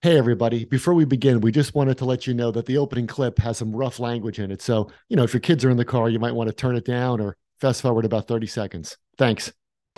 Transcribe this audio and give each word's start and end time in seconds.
Hey, 0.00 0.16
everybody. 0.16 0.64
Before 0.64 0.94
we 0.94 1.04
begin, 1.04 1.40
we 1.40 1.50
just 1.50 1.74
wanted 1.74 1.98
to 1.98 2.04
let 2.04 2.24
you 2.24 2.32
know 2.32 2.52
that 2.52 2.66
the 2.66 2.78
opening 2.78 3.08
clip 3.08 3.36
has 3.40 3.58
some 3.58 3.74
rough 3.74 3.98
language 3.98 4.38
in 4.38 4.52
it. 4.52 4.62
So, 4.62 4.88
you 5.08 5.16
know, 5.16 5.24
if 5.24 5.32
your 5.32 5.40
kids 5.40 5.64
are 5.64 5.70
in 5.70 5.76
the 5.76 5.84
car, 5.84 6.08
you 6.08 6.20
might 6.20 6.36
want 6.36 6.46
to 6.48 6.54
turn 6.54 6.76
it 6.76 6.84
down 6.84 7.20
or 7.20 7.36
fast 7.60 7.82
forward 7.82 8.04
about 8.04 8.28
30 8.28 8.46
seconds. 8.46 8.96
Thanks. 9.16 9.52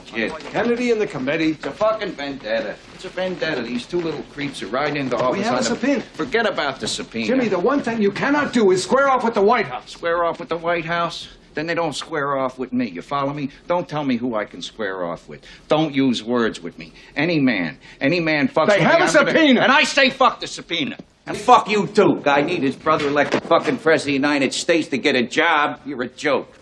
Kid. 0.07 0.33
Kennedy 0.39 0.91
and 0.91 0.99
the 1.03 1.07
committee. 1.07 1.51
It's 1.51 1.67
a 1.67 1.71
fucking 1.71 2.13
vendetta. 2.13 2.77
It's 2.95 3.05
a 3.05 3.11
vendetta. 3.11 3.61
These 3.61 3.85
two 3.87 4.01
little 4.01 4.23
creeps 4.33 4.63
are 4.63 4.69
riding 4.69 4.97
into 4.97 5.19
office. 5.19 5.37
We 5.37 5.45
have 5.45 5.53
on 5.53 5.59
a 5.59 5.63
the- 5.65 5.69
subpoena. 5.69 6.01
Forget 6.01 6.47
about 6.47 6.81
the 6.81 6.89
subpoena. 6.89 7.27
Jimmy, 7.27 7.49
the 7.49 7.59
one 7.59 7.83
thing 7.83 8.01
you 8.01 8.11
cannot 8.11 8.55
do 8.55 8.71
is 8.71 8.83
square 8.83 9.11
off 9.11 9.23
with 9.23 9.35
the 9.35 9.43
White 9.43 9.67
House. 9.67 9.91
Square 9.91 10.25
off 10.25 10.41
with 10.41 10.49
the 10.49 10.57
White 10.57 10.87
House? 10.87 11.29
Then 11.55 11.67
they 11.67 11.75
don't 11.75 11.95
square 11.95 12.39
off 12.39 12.59
with 12.59 12.73
me. 12.73 12.89
You 12.89 13.03
follow 13.03 13.33
me? 13.33 13.51
Don't 13.67 13.89
tell 13.89 14.05
me 14.05 14.17
who 14.17 14.35
I 14.37 14.45
can 14.45 14.63
square 14.63 15.05
off 15.05 15.29
with. 15.29 15.45
Don't 15.69 15.95
use 15.95 16.23
words 16.23 16.61
with 16.61 16.79
me. 16.79 16.93
Any 17.17 17.41
man, 17.41 17.79
any 18.01 18.21
man 18.21 18.49
fucks 18.49 18.69
They 18.69 18.79
with 18.79 18.83
have 18.87 19.01
me. 19.01 19.05
a 19.05 19.09
I'm 19.09 19.13
gonna- 19.13 19.31
subpoena. 19.33 19.61
and 19.63 19.73
I 19.73 19.85
say 19.85 20.11
fuck 20.11 20.41
the 20.41 20.47
subpoena. 20.47 20.97
And 21.27 21.37
fuck 21.37 21.69
you 21.69 21.87
too. 21.87 22.21
Guy 22.23 22.43
need 22.43 22.63
his 22.63 22.77
brother 22.77 23.07
elected 23.09 23.43
fucking 23.45 23.79
president 23.79 24.01
of 24.01 24.05
the 24.07 24.13
United 24.29 24.55
States 24.55 24.89
to 24.89 24.99
get 24.99 25.15
a 25.17 25.23
job. 25.23 25.81
You're 25.85 26.03
a 26.03 26.09
joke. 26.09 26.55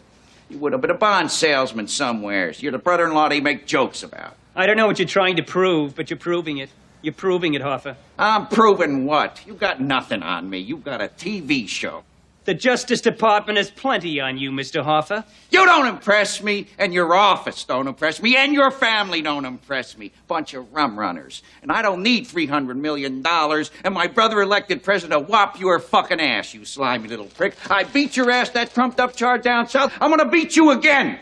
You 0.51 0.59
would 0.59 0.73
have 0.73 0.81
been 0.81 0.91
a 0.91 0.97
bond 0.99 1.31
salesman 1.31 1.87
somewheres. 1.89 2.63
You're 2.63 2.73
the 2.73 2.79
brother-in-law 2.79 3.29
they 3.29 3.41
make 3.41 3.67
jokes 3.67 4.03
about. 4.03 4.35
I 4.57 4.67
don't 4.67 4.77
know 4.77 4.87
what 4.87 4.99
you're 4.99 5.07
trying 5.09 5.37
to 5.37 5.43
prove, 5.43 5.95
but 5.95 6.11
you're 6.11 6.19
proving 6.19 6.59
it. 6.59 6.71
You're 7.03 7.15
proving 7.15 7.55
it, 7.55 7.63
Hoffa. 7.63 7.95
I'm 8.19 8.47
proving 8.49 9.05
what? 9.07 9.41
You 9.47 9.55
got 9.55 9.81
nothing 9.81 10.23
on 10.23 10.51
me. 10.51 10.59
You 10.59 10.79
got 10.79 11.01
a 11.01 11.09
TV 11.09 11.69
show. 11.69 12.03
The 12.49 12.55
Justice 12.55 13.03
Department 13.03 13.59
has 13.59 13.71
plenty 13.71 14.21
on 14.21 14.39
you, 14.39 14.51
Mr. 14.51 14.83
Hoffa. 14.83 15.27
You 15.51 15.67
don't 15.67 15.87
impress 15.87 16.43
me, 16.43 16.67
and 16.79 16.95
your 16.95 17.15
office 17.15 17.63
don't 17.63 17.87
impress 17.87 18.23
me, 18.23 18.39
and 18.39 18.55
your 18.55 18.71
family 18.71 19.21
don't 19.21 19.45
impress 19.45 19.99
me. 19.99 20.13
Bunch 20.29 20.55
of 20.55 20.73
rum 20.73 20.99
runners. 20.99 21.43
And 21.61 21.71
I 21.71 21.83
don't 21.83 22.03
need 22.03 22.27
$300 22.27 22.75
million, 22.75 23.23
and 23.23 23.95
my 23.95 24.07
brother 24.07 24.41
elected 24.41 24.83
president 24.83 25.21
to 25.21 25.31
whop 25.31 25.61
your 25.61 25.79
fucking 25.79 26.23
ass, 26.23 26.55
you 26.55 26.65
slimy 26.65 27.09
little 27.09 27.27
prick. 27.27 27.55
I 27.71 27.85
beat 27.85 28.17
your 28.17 28.31
ass 28.31 28.49
that 28.53 28.73
trumped 28.73 28.99
up 28.99 29.15
charge 29.15 29.43
down 29.43 29.69
south. 29.69 29.93
I'm 30.01 30.09
gonna 30.09 30.31
beat 30.31 30.57
you 30.57 30.71
again. 30.71 31.21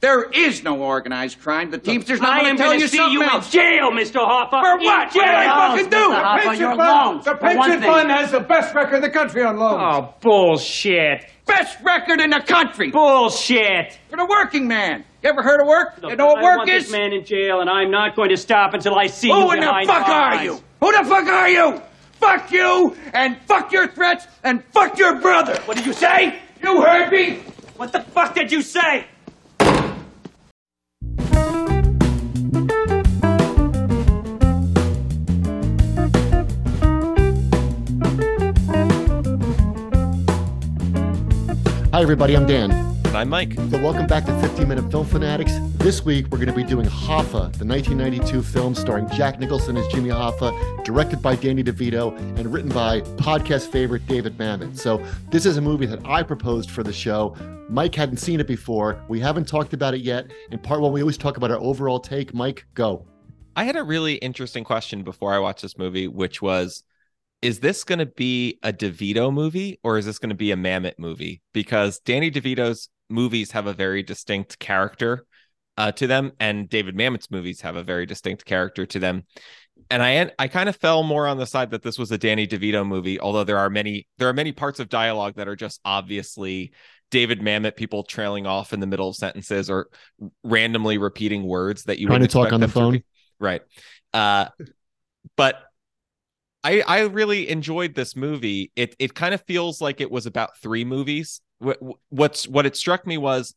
There 0.00 0.22
is 0.30 0.62
no 0.64 0.80
organized 0.82 1.40
crime. 1.40 1.70
The 1.70 1.76
Teamsters 1.76 2.20
not 2.22 2.32
I 2.32 2.36
gonna 2.38 2.48
am 2.50 2.56
tell 2.56 2.72
you 2.74 2.88
see 2.88 2.96
something 2.96 3.12
you 3.20 3.22
else. 3.22 3.46
in 3.46 3.60
jail, 3.60 3.90
Mr. 3.90 4.14
Hoffa. 4.26 4.50
For 4.62 4.78
In 4.78 4.84
what? 4.84 5.06
What 5.06 5.12
did. 5.12 5.22
I 5.22 5.68
fucking 5.76 5.90
do? 5.90 6.08
The 6.08 6.38
pension 6.42 6.60
your 6.60 6.76
fund, 6.76 7.22
the 7.24 7.34
pension 7.34 7.82
fund 7.82 8.10
has 8.10 8.30
the 8.30 8.40
best 8.40 8.74
record 8.74 8.96
in 8.96 9.02
the 9.02 9.10
country 9.10 9.42
on 9.44 9.58
loans. 9.58 9.78
Oh, 9.82 10.14
bullshit. 10.22 11.26
Best 11.44 11.78
record 11.82 12.20
in 12.20 12.30
the 12.30 12.40
country 12.40 12.90
Bullshit. 12.90 13.98
for 14.08 14.16
the 14.16 14.24
working 14.24 14.66
man. 14.68 15.04
You 15.22 15.28
ever 15.30 15.42
heard 15.42 15.60
of 15.60 15.66
work? 15.66 15.98
Look, 16.00 16.12
you 16.12 16.16
know 16.16 16.26
what 16.28 16.38
I 16.38 16.42
work 16.44 16.58
want 16.58 16.70
is? 16.70 16.84
this 16.84 16.92
man 16.92 17.12
in 17.12 17.24
jail, 17.24 17.60
and 17.60 17.68
I'm 17.68 17.90
not 17.90 18.16
going 18.16 18.30
to 18.30 18.36
stop 18.38 18.72
until 18.72 18.94
I 18.98 19.06
see 19.08 19.28
Who 19.28 19.36
you 19.38 19.50
in 19.52 19.60
the 19.60 19.66
fuck 19.86 20.06
bars. 20.06 20.36
are 20.38 20.44
you? 20.44 20.60
Who 20.80 20.92
the 20.92 21.04
fuck 21.06 21.26
are 21.28 21.48
you? 21.50 21.82
Fuck 22.12 22.52
you 22.52 22.96
and 23.12 23.36
fuck 23.46 23.72
your 23.72 23.88
threats 23.88 24.26
and 24.44 24.62
fuck 24.72 24.96
your 24.98 25.20
brother. 25.20 25.60
What 25.66 25.76
did 25.76 25.84
you 25.86 25.92
say? 25.92 26.38
You 26.62 26.80
heard 26.82 27.10
me? 27.10 27.40
What 27.76 27.92
the 27.92 28.00
fuck 28.00 28.34
did 28.34 28.52
you 28.52 28.62
say? 28.62 29.06
Hi, 42.00 42.02
everybody. 42.02 42.34
I'm 42.34 42.46
Dan. 42.46 42.70
And 42.70 43.14
I'm 43.14 43.28
Mike. 43.28 43.52
So, 43.52 43.78
welcome 43.78 44.06
back 44.06 44.24
to 44.24 44.40
15 44.40 44.66
Minute 44.66 44.90
Film 44.90 45.06
Fanatics. 45.06 45.52
This 45.74 46.02
week, 46.02 46.28
we're 46.30 46.38
going 46.38 46.48
to 46.48 46.54
be 46.54 46.64
doing 46.64 46.86
Hoffa, 46.86 47.52
the 47.58 47.66
1992 47.66 48.40
film 48.40 48.74
starring 48.74 49.06
Jack 49.10 49.38
Nicholson 49.38 49.76
as 49.76 49.86
Jimmy 49.88 50.08
Hoffa, 50.08 50.82
directed 50.82 51.20
by 51.20 51.36
Danny 51.36 51.62
DeVito, 51.62 52.16
and 52.38 52.50
written 52.50 52.70
by 52.70 53.02
podcast 53.02 53.70
favorite 53.70 54.06
David 54.06 54.38
Mamet. 54.38 54.78
So, 54.78 55.04
this 55.28 55.44
is 55.44 55.58
a 55.58 55.60
movie 55.60 55.84
that 55.84 56.00
I 56.06 56.22
proposed 56.22 56.70
for 56.70 56.82
the 56.82 56.90
show. 56.90 57.36
Mike 57.68 57.94
hadn't 57.94 58.16
seen 58.16 58.40
it 58.40 58.46
before. 58.46 59.04
We 59.08 59.20
haven't 59.20 59.46
talked 59.46 59.74
about 59.74 59.92
it 59.92 60.00
yet. 60.00 60.30
In 60.50 60.58
part 60.58 60.80
one, 60.80 60.92
we 60.92 61.02
always 61.02 61.18
talk 61.18 61.36
about 61.36 61.50
our 61.50 61.60
overall 61.60 62.00
take. 62.00 62.32
Mike, 62.32 62.64
go. 62.72 63.04
I 63.56 63.64
had 63.64 63.76
a 63.76 63.82
really 63.82 64.14
interesting 64.14 64.64
question 64.64 65.02
before 65.02 65.34
I 65.34 65.38
watched 65.38 65.60
this 65.60 65.76
movie, 65.76 66.08
which 66.08 66.40
was 66.40 66.82
Is 67.42 67.60
this 67.60 67.84
going 67.84 68.00
to 68.00 68.06
be 68.06 68.58
a 68.62 68.72
DeVito 68.72 69.32
movie 69.32 69.80
or 69.82 69.96
is 69.96 70.06
this 70.06 70.18
going 70.18 70.30
to 70.30 70.36
be 70.36 70.52
a 70.52 70.56
Mamet 70.56 70.98
movie? 70.98 71.40
Because 71.52 71.98
Danny 72.00 72.30
DeVito's 72.30 72.88
movies 73.08 73.52
have 73.52 73.66
a 73.66 73.72
very 73.72 74.02
distinct 74.02 74.58
character 74.58 75.26
uh, 75.76 75.92
to 75.92 76.06
them, 76.06 76.32
and 76.38 76.68
David 76.68 76.94
Mamet's 76.94 77.30
movies 77.30 77.62
have 77.62 77.76
a 77.76 77.82
very 77.82 78.04
distinct 78.04 78.44
character 78.44 78.84
to 78.86 78.98
them. 78.98 79.24
And 79.90 80.02
I 80.02 80.30
I 80.38 80.48
kind 80.48 80.68
of 80.68 80.76
fell 80.76 81.02
more 81.02 81.26
on 81.26 81.38
the 81.38 81.46
side 81.46 81.70
that 81.70 81.82
this 81.82 81.98
was 81.98 82.12
a 82.12 82.18
Danny 82.18 82.46
DeVito 82.46 82.86
movie, 82.86 83.18
although 83.18 83.44
there 83.44 83.58
are 83.58 83.70
many 83.70 84.06
there 84.18 84.28
are 84.28 84.34
many 84.34 84.52
parts 84.52 84.78
of 84.78 84.90
dialogue 84.90 85.36
that 85.36 85.48
are 85.48 85.56
just 85.56 85.80
obviously 85.84 86.72
David 87.10 87.40
Mamet 87.40 87.76
people 87.76 88.04
trailing 88.04 88.46
off 88.46 88.74
in 88.74 88.80
the 88.80 88.86
middle 88.86 89.08
of 89.08 89.16
sentences 89.16 89.70
or 89.70 89.88
randomly 90.44 90.98
repeating 90.98 91.44
words 91.44 91.84
that 91.84 91.98
you 91.98 92.06
Trying 92.08 92.20
to 92.20 92.28
talk 92.28 92.52
on 92.52 92.60
the 92.60 92.66
them 92.66 92.70
to 92.70 92.74
phone. 92.74 93.02
right? 93.38 93.62
Uh, 94.12 94.46
but 95.36 95.56
I 96.62 96.82
I 96.86 97.00
really 97.02 97.48
enjoyed 97.48 97.94
this 97.94 98.14
movie. 98.16 98.72
It 98.76 98.94
it 98.98 99.14
kind 99.14 99.34
of 99.34 99.42
feels 99.42 99.80
like 99.80 100.00
it 100.00 100.10
was 100.10 100.26
about 100.26 100.58
three 100.58 100.84
movies. 100.84 101.40
What 101.58 101.78
what's 102.10 102.46
what 102.46 102.66
it 102.66 102.76
struck 102.76 103.06
me 103.06 103.18
was 103.18 103.54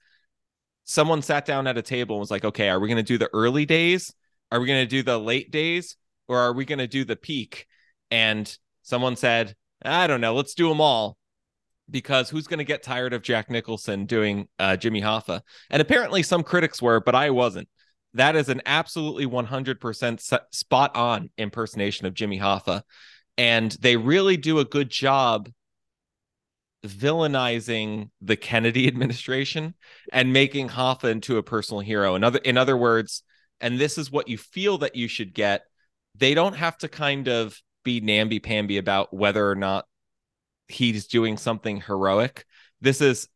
someone 0.85 1.21
sat 1.21 1.45
down 1.45 1.67
at 1.67 1.77
a 1.77 1.81
table 1.81 2.15
and 2.15 2.21
was 2.21 2.31
like, 2.31 2.45
"Okay, 2.45 2.69
are 2.69 2.79
we 2.79 2.87
going 2.87 2.97
to 2.97 3.03
do 3.03 3.17
the 3.17 3.29
early 3.33 3.65
days? 3.65 4.13
Are 4.51 4.59
we 4.59 4.67
going 4.67 4.83
to 4.83 4.89
do 4.89 5.03
the 5.03 5.19
late 5.19 5.51
days? 5.51 5.97
Or 6.27 6.39
are 6.39 6.53
we 6.53 6.65
going 6.65 6.79
to 6.79 6.87
do 6.87 7.03
the 7.03 7.15
peak?" 7.15 7.67
And 8.11 8.57
someone 8.83 9.15
said, 9.15 9.55
"I 9.83 10.07
don't 10.07 10.21
know. 10.21 10.35
Let's 10.35 10.53
do 10.53 10.69
them 10.69 10.81
all." 10.81 11.17
Because 11.91 12.29
who's 12.29 12.47
going 12.47 12.59
to 12.59 12.63
get 12.63 12.81
tired 12.81 13.13
of 13.13 13.21
Jack 13.21 13.49
Nicholson 13.51 14.05
doing 14.05 14.47
uh, 14.57 14.77
Jimmy 14.77 15.01
Hoffa? 15.01 15.41
And 15.69 15.81
apparently, 15.81 16.23
some 16.23 16.41
critics 16.41 16.81
were, 16.81 17.01
but 17.01 17.15
I 17.15 17.29
wasn't. 17.31 17.67
That 18.13 18.35
is 18.35 18.49
an 18.49 18.61
absolutely 18.65 19.25
100% 19.25 20.19
spot 20.53 20.95
on 20.95 21.29
impersonation 21.37 22.05
of 22.05 22.13
Jimmy 22.13 22.39
Hoffa. 22.39 22.83
And 23.37 23.71
they 23.81 23.97
really 23.97 24.37
do 24.37 24.59
a 24.59 24.65
good 24.65 24.89
job 24.89 25.49
villainizing 26.85 28.09
the 28.21 28.35
Kennedy 28.35 28.87
administration 28.87 29.73
and 30.11 30.33
making 30.33 30.69
Hoffa 30.69 31.09
into 31.09 31.37
a 31.37 31.43
personal 31.43 31.79
hero. 31.79 32.15
In 32.15 32.23
other, 32.23 32.39
in 32.39 32.57
other 32.57 32.77
words, 32.77 33.23
and 33.59 33.79
this 33.79 33.97
is 33.97 34.11
what 34.11 34.27
you 34.27 34.37
feel 34.37 34.79
that 34.79 34.95
you 34.95 35.07
should 35.07 35.33
get, 35.33 35.63
they 36.15 36.33
don't 36.33 36.55
have 36.55 36.77
to 36.79 36.87
kind 36.87 37.27
of 37.27 37.59
be 37.83 37.99
namby-pamby 37.99 38.77
about 38.77 39.13
whether 39.13 39.49
or 39.49 39.55
not 39.55 39.85
he's 40.67 41.07
doing 41.07 41.37
something 41.37 41.81
heroic. 41.81 42.45
This 42.81 43.01
is 43.01 43.27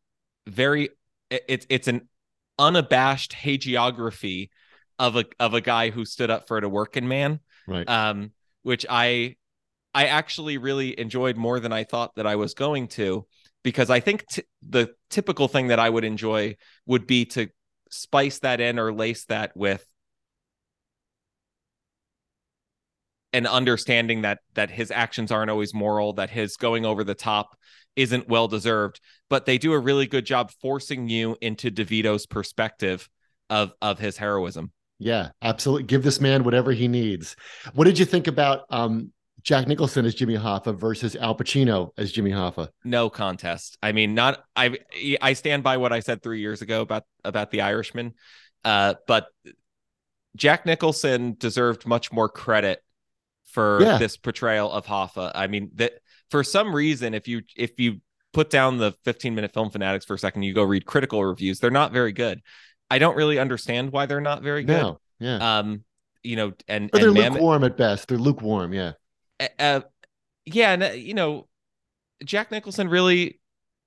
very 0.46 0.90
it- 1.30 1.46
it's 1.48 1.66
it's 1.70 1.88
an 1.88 2.08
unabashed 2.58 3.34
hagiography 3.34 4.50
of 5.00 5.16
a 5.16 5.26
of 5.40 5.54
a 5.54 5.62
guy 5.62 5.90
who 5.90 6.06
stood 6.06 6.30
up 6.30 6.48
for 6.48 6.58
a 6.58 6.70
working 6.70 7.08
man. 7.08 7.40
Right. 7.68 7.88
um 7.90 8.32
which 8.64 8.86
i 8.90 9.36
i 9.94 10.06
actually 10.06 10.58
really 10.58 10.98
enjoyed 10.98 11.36
more 11.36 11.60
than 11.60 11.74
i 11.74 11.84
thought 11.84 12.16
that 12.16 12.26
i 12.26 12.38
was 12.38 12.54
going 12.54 12.88
to 12.90 13.26
because 13.62 13.90
i 13.90 14.00
think 14.00 14.26
t- 14.28 14.44
the 14.62 14.94
typical 15.10 15.50
thing 15.50 15.68
that 15.68 15.80
i 15.80 15.90
would 15.90 16.06
enjoy 16.06 16.56
would 16.86 17.06
be 17.06 17.26
to 17.26 17.50
spice 17.92 18.40
that 18.40 18.62
in 18.62 18.80
or 18.80 18.94
lace 18.94 19.26
that 19.26 19.56
with 19.56 19.86
an 23.34 23.46
understanding 23.46 24.22
that 24.22 24.40
that 24.54 24.70
his 24.70 24.90
actions 24.90 25.32
aren't 25.32 25.52
always 25.52 25.74
moral 25.74 26.14
that 26.14 26.30
his 26.30 26.56
going 26.56 26.86
over 26.86 27.04
the 27.04 27.16
top 27.16 27.58
isn't 27.96 28.30
well 28.30 28.48
deserved 28.48 29.02
but 29.30 29.46
they 29.46 29.58
do 29.58 29.74
a 29.74 29.80
really 29.80 30.08
good 30.08 30.26
job 30.26 30.52
forcing 30.62 31.10
you 31.10 31.36
into 31.42 31.70
devito's 31.70 32.26
perspective 32.26 33.10
of 33.50 33.74
of 33.82 34.00
his 34.00 34.18
heroism 34.18 34.72
Yeah, 35.00 35.30
absolutely. 35.42 35.84
Give 35.84 36.04
this 36.04 36.20
man 36.20 36.44
whatever 36.44 36.72
he 36.72 36.88
needs. 36.88 37.36
What 37.74 37.86
did 37.86 38.00
you 38.00 38.06
think 38.06 38.28
about 38.28 38.62
um, 38.70 39.12
Jack 39.44 39.68
Nicholson 39.68 40.06
as 40.06 40.16
Jimmy 40.16 40.36
Hoffa 40.36 40.76
versus 40.78 41.16
Al 41.16 41.36
Pacino 41.36 41.92
as 41.98 42.12
Jimmy 42.12 42.32
Hoffa? 42.32 42.70
no 42.84 43.10
contest. 43.10 43.78
I 43.84 43.92
mean, 43.92 44.16
not 44.16 44.44
I 44.56 44.78
I 45.22 45.34
stand 45.34 45.64
by 45.64 45.78
what 45.78 45.94
I 45.94 46.00
said 46.00 46.24
three 46.24 46.40
years 46.42 46.62
ago 46.62 46.82
about 46.82 47.04
about 47.24 47.52
the 47.52 47.62
Irishman. 47.62 48.14
Uh, 48.66 48.96
but 49.08 49.28
Jack 50.36 50.66
Nicholson 50.66 51.36
deserved 51.38 51.86
much 51.86 52.12
more 52.12 52.30
credit 52.30 52.84
for 53.52 53.80
Yeah. 53.82 53.98
this 53.98 54.18
portrayal 54.18 54.72
of 54.72 54.86
Hoffa. 54.86 55.32
I 55.34 55.48
mean, 55.48 55.72
that 55.76 55.94
for 56.30 56.44
some 56.44 56.76
reason, 56.76 57.14
if 57.14 57.28
you 57.28 57.42
if 57.56 57.80
you 57.80 58.02
put 58.34 58.50
down 58.50 58.78
the 58.78 58.94
15 59.06 59.34
minute 59.36 59.54
film 59.54 59.70
fanatics 59.72 60.06
for 60.06 60.14
a 60.16 60.20
second, 60.20 60.44
you 60.44 60.54
go 60.54 60.64
read 60.64 60.86
critical 60.86 61.24
reviews, 61.24 61.60
they're 61.60 61.72
not 61.72 61.92
very 61.92 62.12
good. 62.12 62.42
I 62.90 63.00
don't 63.00 63.16
really 63.16 63.40
understand 63.40 63.92
why 63.92 64.06
they're 64.06 64.22
not 64.22 64.44
very 64.44 64.64
good. 64.64 64.82
No, 64.82 65.00
yeah. 65.20 65.60
Um, 65.60 65.84
you 66.24 66.36
know, 66.36 66.54
and 66.68 66.90
or 66.94 67.00
they're 67.00 67.10
and 67.10 67.18
Mamet- 67.18 67.32
lukewarm 67.34 67.64
at 67.64 67.78
best. 67.78 68.08
They're 68.08 68.18
lukewarm. 68.18 68.74
Yeah. 68.74 68.94
uh, 69.60 69.82
yeah, 70.46 70.72
and 70.72 70.84
uh, 70.84 70.88
you 70.92 71.14
know, 71.14 71.48
Jack 72.24 72.52
Nicholson 72.52 72.90
really 72.90 73.40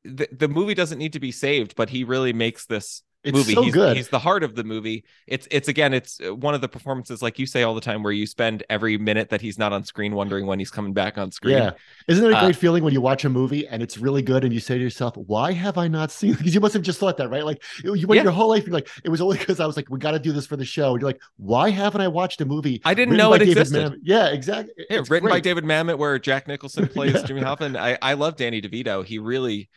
the, 0.04 0.28
the 0.32 0.48
movie 0.48 0.74
doesn't 0.74 0.98
need 0.98 1.12
to 1.12 1.20
be 1.20 1.32
saved, 1.32 1.74
but 1.76 1.90
he 1.90 2.04
really 2.04 2.32
makes 2.32 2.66
this 2.66 3.02
It's 3.22 3.36
movie. 3.36 3.52
so 3.54 3.62
he's, 3.62 3.74
good. 3.74 3.96
he's 3.98 4.08
the 4.08 4.18
heart 4.18 4.42
of 4.42 4.54
the 4.54 4.64
movie. 4.64 5.04
It's 5.26 5.46
it's 5.50 5.68
again, 5.68 5.92
it's 5.92 6.18
uh, 6.26 6.34
one 6.34 6.54
of 6.54 6.62
the 6.62 6.68
performances 6.68 7.20
like 7.20 7.38
you 7.38 7.44
say 7.44 7.62
all 7.62 7.74
the 7.74 7.80
time 7.82 8.02
where 8.02 8.12
you 8.14 8.26
spend 8.26 8.62
every 8.70 8.96
minute 8.96 9.28
that 9.28 9.42
he's 9.42 9.58
not 9.58 9.74
on 9.74 9.84
screen 9.84 10.14
wondering 10.14 10.46
when 10.46 10.58
he's 10.58 10.70
coming 10.70 10.94
back 10.94 11.18
on 11.18 11.30
screen. 11.30 11.58
Yeah. 11.58 11.72
Isn't 12.08 12.24
it 12.24 12.32
a 12.32 12.36
Uh, 12.38 12.44
great 12.44 12.56
feeling 12.56 12.82
when 12.82 12.94
you 12.94 13.02
watch 13.02 13.26
a 13.26 13.28
movie 13.28 13.68
and 13.68 13.82
it's 13.82 13.98
really 13.98 14.22
good 14.22 14.42
and 14.42 14.54
you 14.54 14.60
say 14.60 14.78
to 14.78 14.82
yourself, 14.82 15.16
why 15.18 15.52
have 15.52 15.76
I 15.76 15.86
not 15.86 16.10
seen 16.10 16.32
Because 16.38 16.54
you 16.54 16.60
must 16.60 16.72
have 16.72 16.82
just 16.82 16.98
thought 16.98 17.18
that, 17.18 17.28
right? 17.28 17.44
Like 17.44 17.62
you 17.84 17.92
went 18.06 18.16
Yeah. 18.16 18.22
your 18.22 18.32
whole 18.32 18.48
life, 18.48 18.64
you're 18.66 18.72
like, 18.72 18.88
it 19.04 19.10
was 19.10 19.20
only 19.20 19.36
because 19.36 19.60
I 19.60 19.66
was 19.66 19.76
like, 19.76 19.90
we 19.90 19.98
got 19.98 20.12
to 20.12 20.18
do 20.18 20.32
this 20.32 20.46
for 20.46 20.56
the 20.56 20.64
show. 20.64 20.92
And 20.92 21.02
you're 21.02 21.10
like, 21.10 21.20
why 21.36 21.68
haven't 21.68 22.00
I 22.00 22.08
watched 22.08 22.40
a 22.40 22.46
movie? 22.46 22.80
I 22.86 22.94
didn't 22.94 23.18
know 23.18 23.34
it 23.34 23.42
existed. 23.42 23.92
Mamet? 23.92 23.96
Yeah, 24.02 24.28
exactly. 24.28 24.72
Yeah, 24.88 24.98
It's 25.00 25.10
written 25.10 25.28
by. 25.28 25.40
David 25.40 25.64
Mamet, 25.64 25.98
where 25.98 26.18
Jack 26.18 26.48
Nicholson 26.48 26.86
plays 26.94 27.14
Yeah. 27.14 27.22
Jimmy 27.24 27.42
Hoffa. 27.42 27.76
I, 27.76 27.98
I 28.00 28.14
love 28.14 28.36
Danny 28.36 28.62
DeVito. 28.62 29.04
He 29.04 29.18
really, 29.18 29.68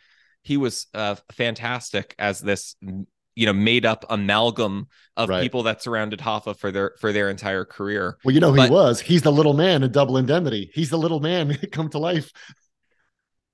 he 0.42 0.56
was 0.56 0.86
uh, 0.94 1.16
fantastic 1.32 2.14
as 2.18 2.40
this, 2.40 2.76
you 3.36 3.46
know, 3.46 3.52
made 3.52 3.84
up 3.84 4.04
amalgam 4.08 4.86
of 5.16 5.28
Right. 5.28 5.42
people 5.42 5.64
that 5.64 5.82
surrounded 5.82 6.20
Hoffa 6.20 6.56
for 6.56 6.70
their 6.72 6.94
for 7.00 7.12
their 7.12 7.30
entire 7.30 7.64
career. 7.64 8.16
Well, 8.24 8.34
you 8.34 8.40
know 8.40 8.50
who 8.50 8.56
But- 8.56 8.66
he 8.66 8.70
was. 8.72 9.00
He's 9.00 9.22
the 9.22 9.32
little 9.32 9.54
man 9.54 9.82
in 9.82 9.92
Double 9.92 10.16
Indemnity. 10.16 10.70
He's 10.74 10.90
the 10.90 10.98
little 10.98 11.20
man 11.20 11.56
come 11.72 11.88
to 11.90 11.98
life. 11.98 12.30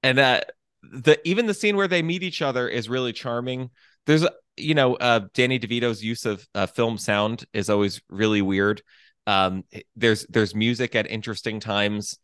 And 0.02 0.18
uh, 0.18 0.40
the 0.82 1.18
even 1.28 1.46
the 1.46 1.54
scene 1.54 1.76
where 1.76 1.88
they 1.88 2.02
meet 2.02 2.22
each 2.22 2.40
other 2.42 2.68
is 2.68 2.88
really 2.88 3.12
charming. 3.12 3.70
There's, 4.06 4.26
you 4.56 4.74
know, 4.74 4.94
uh, 4.96 5.20
Danny 5.34 5.58
DeVito's 5.58 6.02
use 6.02 6.24
of 6.24 6.46
uh, 6.54 6.66
film 6.66 6.96
sound 6.96 7.44
is 7.52 7.68
always 7.68 8.00
really 8.08 8.40
weird. 8.42 8.82
Um, 9.26 9.64
there's 9.96 10.24
there's 10.26 10.54
music 10.54 10.94
at 10.94 11.06
interesting 11.10 11.60
times. 11.60 12.18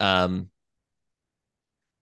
Um, 0.00 0.50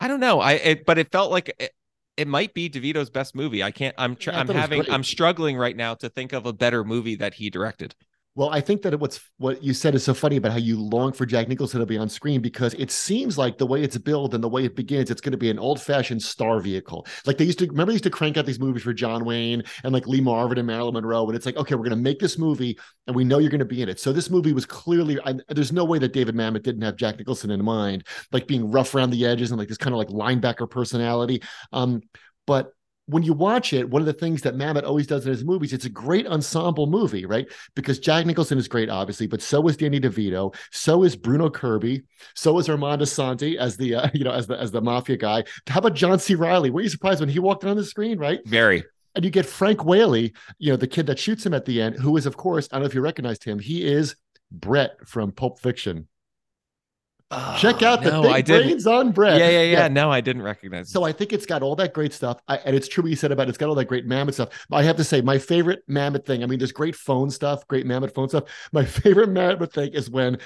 I 0.00 0.08
don't 0.08 0.20
know. 0.20 0.40
I 0.40 0.52
it, 0.52 0.87
but 0.87 0.96
it 0.99 1.12
felt 1.12 1.31
like 1.31 1.70
it, 2.19 2.29
might 2.29 2.55
be 2.55 2.69
DeVito's 2.69 3.11
best 3.11 3.35
movie. 3.35 3.62
I 3.62 3.70
can't. 3.70 3.94
I'm 3.99 4.17
tr- 4.17 4.31
Yeah, 4.31 4.41
I'm 4.41 4.47
thought 4.47 4.56
it 4.56 4.59
was 4.59 4.62
having. 4.62 4.91
I'm 4.91 5.05
struggling 5.05 5.56
right 5.56 5.76
now 5.76 5.94
to 5.94 6.09
think 6.09 6.32
of 6.32 6.47
a 6.47 6.53
better 6.53 6.85
movie 6.85 7.17
that 7.17 7.35
he 7.35 7.50
directed. 7.50 7.94
Well, 8.38 8.50
I 8.50 8.61
think 8.61 8.82
that 8.82 9.00
what's 9.00 9.19
what 9.38 9.64
you 9.64 9.75
said 9.75 9.96
is 9.96 10.05
so 10.05 10.14
funny 10.14 10.37
about 10.37 10.52
how 10.52 10.58
you 10.58 10.81
long 10.81 11.12
for 11.12 11.26
Jack 11.26 11.49
Nicholson 11.49 11.81
to 11.81 11.87
be 11.87 11.99
on 11.99 12.08
screen 12.08 12.40
because 12.40 12.73
it 12.75 12.93
seems 12.93 13.37
like 13.37 13.58
the 13.58 13.67
way 13.67 13.82
it's 13.82 13.99
built 13.99 14.32
and 14.32 14.44
the 14.44 14.49
way 14.49 14.64
it 14.64 14.76
begins, 14.76 15.11
it's 15.11 15.20
going 15.20 15.32
to 15.32 15.37
be 15.37 15.50
an 15.50 15.58
old-fashioned 15.58 16.23
star 16.23 16.61
vehicle. 16.61 17.05
Like 17.26 17.37
they 17.37 17.46
used 17.46 17.58
to 17.58 17.67
remember 17.67 17.90
they 17.90 17.94
used 17.94 18.05
to 18.05 18.11
crank 18.11 18.37
out 18.37 18.46
these 18.46 18.61
movies 18.61 18.85
for 18.85 18.93
John 18.93 19.25
Wayne 19.25 19.64
and 19.82 19.93
like 19.93 20.06
Lee 20.06 20.20
Marvin 20.20 20.56
and 20.56 20.69
Marilyn 20.69 20.94
Monroe, 20.94 21.26
and 21.26 21.35
it's 21.35 21.46
like, 21.46 21.56
okay, 21.56 21.75
we're 21.75 21.82
going 21.82 21.90
to 21.90 21.96
make 21.96 22.20
this 22.20 22.38
movie 22.38 22.79
and 23.08 23.17
we 23.17 23.25
know 23.25 23.40
you're 23.40 23.50
going 23.50 23.58
to 23.58 23.64
be 23.64 23.82
in 23.82 23.88
it. 23.88 23.99
So 23.99 24.12
this 24.12 24.31
movie 24.31 24.52
was 24.52 24.67
clearly 24.67 25.19
I, 25.25 25.34
there's 25.49 25.73
no 25.73 25.84
way 25.84 25.99
that 25.99 26.12
David 26.12 26.37
Mamet 26.37 26.62
didn't 26.62 26.82
have 26.82 26.94
Jack 26.94 27.19
Nicholson 27.19 27.50
in 27.50 27.64
mind, 27.64 28.06
like 28.31 28.46
being 28.46 28.70
rough 28.70 28.94
around 28.94 29.11
the 29.11 29.26
edges 29.26 29.50
and 29.50 29.58
like 29.58 29.67
this 29.67 29.79
kind 29.79 29.94
of 29.94 29.99
like 29.99 30.11
linebacker 30.11 30.70
personality. 30.70 31.43
Um, 31.73 32.02
but 32.46 32.73
when 33.08 33.22
you 33.22 33.32
watch 33.32 33.72
it, 33.72 33.88
one 33.88 34.02
of 34.02 34.06
the 34.06 34.12
things 34.12 34.43
that 34.43 34.55
Mamet 34.55 34.84
always 34.84 35.06
does 35.06 35.25
in 35.25 35.32
his 35.32 35.43
movies, 35.43 35.72
it's 35.72 35.87
a 35.87 35.90
great 35.90 36.26
ensemble 36.26 36.87
movie, 36.87 37.25
right? 37.25 37.50
Because 37.75 37.99
Jack 37.99 38.26
Nicholson 38.26 38.58
is 38.58 38.69
great, 38.69 38.90
obviously, 38.90 39.26
but 39.26 39.40
so 39.40 39.66
is 39.66 39.78
Danny 39.78 39.99
DeVito, 39.99 40.55
so 40.70 41.05
is 41.05 41.16
Bruno 41.16 41.49
Kirby, 41.49 42.02
so 42.34 42.58
is 42.58 42.69
Armand 42.69 43.00
Assante 43.00 43.56
as 43.56 43.78
the 43.78 43.94
uh, 43.94 44.08
you 44.14 44.25
know 44.25 44.32
as 44.32 44.46
the 44.46 44.60
as 44.60 44.70
the 44.70 44.82
mafia 44.82 45.16
guy. 45.16 45.44
How 45.66 45.78
about 45.78 45.94
John 45.94 46.19
C. 46.19 46.34
Reilly? 46.34 46.70
Were 46.70 46.82
you 46.82 46.90
surprised 46.90 47.20
when 47.20 47.31
he 47.31 47.38
walked 47.38 47.64
on 47.64 47.76
the 47.76 47.84
screen, 47.84 48.19
right? 48.19 48.40
Very. 48.46 48.84
And 49.14 49.25
you 49.25 49.31
get 49.31 49.46
Frank 49.46 49.84
Whaley, 49.84 50.34
you 50.58 50.70
know, 50.70 50.76
the 50.76 50.87
kid 50.87 51.06
that 51.06 51.19
shoots 51.19 51.44
him 51.44 51.55
at 51.55 51.64
the 51.64 51.81
end, 51.81 51.96
who 51.96 52.16
is, 52.16 52.26
of 52.26 52.37
course, 52.37 52.69
I 52.70 52.76
don't 52.76 52.82
know 52.82 52.88
if 52.88 52.94
you 52.94 53.00
recognized 53.00 53.43
him. 53.43 53.58
He 53.58 53.84
is 53.84 54.14
Brett 54.52 54.96
from 55.08 55.32
Pulp 55.32 55.58
Fiction. 55.60 56.06
Check 57.58 57.82
out 57.82 58.02
the 58.02 58.10
Oh, 58.10 58.22
no, 58.22 58.22
big 58.22 58.32
I 58.32 58.40
didn't. 58.40 58.62
brains 58.69 58.86
on 58.86 59.12
bread. 59.12 59.38
Yeah, 59.38 59.50
yeah, 59.50 59.62
yeah, 59.62 59.88
No, 59.88 60.10
I 60.10 60.20
didn't 60.22 60.42
recognize. 60.42 60.90
So 60.90 61.04
I 61.04 61.12
think 61.12 61.32
it's 61.34 61.44
got 61.44 61.62
all 61.62 61.76
that 61.76 61.92
great 61.92 62.14
stuff. 62.14 62.40
I, 62.48 62.56
and 62.58 62.75
it's 62.75 62.88
true 62.88 63.02
what 63.02 63.10
you 63.10 63.16
said 63.16 63.32
about 63.32 63.48
it. 63.48 63.50
it's 63.50 63.58
got 63.58 63.69
all 63.69 63.75
that 63.75 63.84
great 63.84 64.06
Mamet 64.06 64.32
stuff. 64.34 64.48
I 64.72 64.82
have 64.82 64.96
to 64.96 65.04
say, 65.04 65.20
my 65.20 65.38
favorite 65.38 65.80
Mamet 65.88 66.25
thing, 66.25 66.42
I 66.42 66.46
mean, 66.46 66.58
there's 66.58 66.72
great 66.72 66.96
phone 66.96 67.28
stuff, 67.30 67.66
great 67.69 67.84
Mamet 67.86 68.14
phone 68.14 68.28
stuff. 68.30 68.44
My 68.72 68.84
favorite 68.86 69.28
Mamet 69.30 69.72
thing 69.72 69.92
is 69.92 70.08
when 70.08 70.38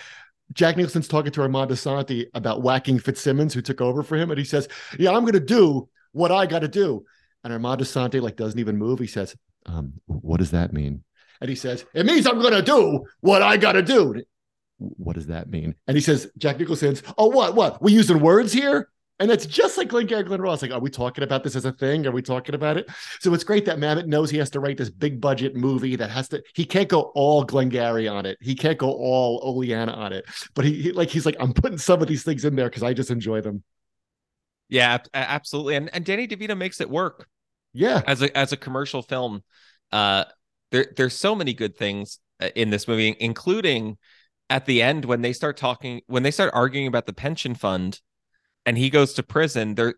Jack 0.54 0.76
Nicholson's 0.76 1.06
talking 1.08 1.30
to 1.32 1.42
Armand 1.42 1.70
Assante 1.70 2.26
about 2.34 2.62
whacking 2.62 2.98
Fitzsimmons, 2.98 3.54
who 3.54 3.62
took 3.62 3.80
over 3.80 4.02
for 4.02 4.16
him. 4.16 4.30
And 4.30 4.38
he 4.38 4.44
says, 4.44 4.66
Yeah, 4.98 5.10
I'm 5.12 5.22
going 5.22 5.32
to 5.34 5.40
do 5.40 5.88
what 6.10 6.32
I 6.32 6.46
got 6.46 6.60
to 6.60 6.68
do. 6.68 7.04
And 7.44 7.52
Armand 7.52 7.80
Assante 7.80 8.20
like 8.20 8.36
doesn't 8.36 8.58
even 8.58 8.76
move. 8.76 8.98
He 8.98 9.06
says, 9.06 9.36
um, 9.66 9.92
What 10.06 10.38
does 10.38 10.50
that 10.50 10.72
mean? 10.72 11.04
And 11.40 11.48
he 11.48 11.56
says, 11.56 11.84
It 11.94 12.06
means 12.06 12.26
I'm 12.26 12.40
going 12.40 12.52
to 12.54 12.62
do 12.62 13.04
what 13.20 13.40
I 13.40 13.56
got 13.56 13.72
to 13.72 13.82
do. 13.82 14.22
What 14.96 15.14
does 15.14 15.26
that 15.28 15.48
mean? 15.50 15.74
And 15.86 15.96
he 15.96 16.00
says, 16.00 16.30
Jack 16.38 16.58
Nicholson's, 16.58 17.02
Oh, 17.18 17.28
what? 17.28 17.54
What? 17.54 17.82
We 17.82 17.92
using 17.92 18.20
words 18.20 18.52
here? 18.52 18.88
And 19.18 19.30
it's 19.30 19.46
just 19.46 19.78
like 19.78 19.88
Glengarry 19.88 20.24
Glen 20.24 20.40
Ross. 20.40 20.62
Like, 20.62 20.72
are 20.72 20.80
we 20.80 20.90
talking 20.90 21.22
about 21.22 21.44
this 21.44 21.54
as 21.54 21.64
a 21.64 21.70
thing? 21.72 22.06
Are 22.06 22.10
we 22.10 22.22
talking 22.22 22.56
about 22.56 22.76
it? 22.76 22.88
So 23.20 23.32
it's 23.34 23.44
great 23.44 23.64
that 23.66 23.78
Mamet 23.78 24.06
knows 24.06 24.30
he 24.30 24.38
has 24.38 24.50
to 24.50 24.58
write 24.60 24.78
this 24.78 24.90
big 24.90 25.20
budget 25.20 25.54
movie 25.54 25.94
that 25.96 26.10
has 26.10 26.28
to. 26.30 26.42
He 26.54 26.64
can't 26.64 26.88
go 26.88 27.12
all 27.14 27.44
Glengarry 27.44 28.08
on 28.08 28.26
it. 28.26 28.36
He 28.40 28.56
can't 28.56 28.78
go 28.78 28.90
all 28.90 29.40
Oleanna 29.44 29.92
on 29.92 30.12
it. 30.12 30.24
But 30.54 30.64
he, 30.64 30.82
he 30.82 30.92
like 30.92 31.08
he's 31.08 31.24
like 31.24 31.36
I'm 31.38 31.52
putting 31.52 31.78
some 31.78 32.02
of 32.02 32.08
these 32.08 32.24
things 32.24 32.44
in 32.44 32.56
there 32.56 32.68
because 32.68 32.82
I 32.82 32.94
just 32.94 33.10
enjoy 33.10 33.42
them. 33.42 33.62
yeah, 34.68 34.98
absolutely. 35.14 35.76
And 35.76 35.94
and 35.94 36.04
Danny 36.04 36.26
DeVito 36.26 36.56
makes 36.56 36.80
it 36.80 36.90
work. 36.90 37.28
Yeah, 37.74 38.02
as 38.06 38.22
a 38.22 38.36
as 38.36 38.52
a 38.52 38.56
commercial 38.56 39.02
film 39.02 39.42
uh 39.92 40.24
there 40.70 40.86
there's 40.96 41.14
so 41.14 41.34
many 41.34 41.52
good 41.54 41.76
things 41.76 42.18
uh, 42.40 42.48
in 42.54 42.70
this 42.70 42.88
movie 42.88 43.14
including 43.20 43.98
at 44.52 44.66
the 44.66 44.82
end 44.82 45.06
when 45.06 45.22
they 45.22 45.32
start 45.32 45.56
talking 45.56 46.02
when 46.06 46.22
they 46.22 46.30
start 46.30 46.50
arguing 46.52 46.86
about 46.86 47.06
the 47.06 47.12
pension 47.14 47.54
fund 47.54 48.00
and 48.66 48.76
he 48.76 48.90
goes 48.90 49.14
to 49.14 49.22
prison 49.22 49.74
there 49.76 49.94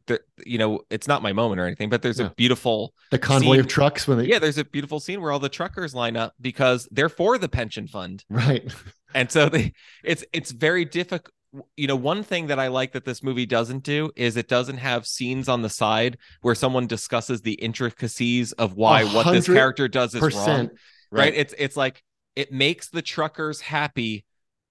you 0.47 0.59
know 0.59 0.81
it's 0.91 1.09
not 1.09 1.23
my 1.23 1.33
moment 1.33 1.61
or 1.61 1.67
anything 1.67 1.91
but 1.91 2.03
there's 2.03 2.21
Yeah. 2.21 2.27
a 2.27 2.31
beautiful 2.31 2.95
the 3.11 3.19
convoy 3.19 3.55
Scene- 3.55 3.61
of 3.61 3.67
trucks 3.67 4.07
when 4.07 4.19
they 4.19 4.27
yeah 4.27 4.39
there's 4.39 4.57
a 4.57 4.65
beautiful 4.65 5.01
scene 5.01 5.21
where 5.21 5.33
all 5.33 5.41
the 5.41 5.49
truckers 5.49 5.93
line 5.93 6.17
up 6.17 6.35
because 6.41 6.89
they're 6.93 7.09
for 7.09 7.37
the 7.37 7.49
pension 7.49 7.89
fund 7.89 8.25
right. 8.31 8.73
and 9.15 9.29
so 9.31 9.49
they 9.49 9.73
it's 10.05 10.25
it's 10.33 10.53
very 10.53 10.85
difficult 10.85 11.33
you 11.77 11.89
know 11.89 11.97
one 11.97 12.23
thing 12.23 12.47
that 12.47 12.61
i 12.61 12.69
like 12.69 12.93
that 12.93 13.05
this 13.05 13.25
movie 13.25 13.47
doesn't 13.47 13.83
do 13.83 14.11
is 14.15 14.37
it 14.37 14.47
doesn't 14.47 14.79
have 14.79 15.05
scenes 15.05 15.49
on 15.49 15.63
the 15.63 15.69
side 15.69 16.17
where 16.43 16.55
someone 16.55 16.87
discusses 16.87 17.43
the 17.43 17.55
intricacies 17.55 18.53
of 18.53 18.75
why 18.75 19.03
what 19.05 19.27
this 19.33 19.47
character 19.47 19.89
does 19.89 20.15
is 20.15 20.21
wrong 20.21 20.31
Percent 20.31 20.73
right? 21.11 21.35
it's 21.35 21.55
it's 21.59 21.77
like 21.77 22.05
it 22.37 22.53
makes 22.53 22.89
the 22.91 23.03
truckers 23.03 23.61
happy 23.61 24.25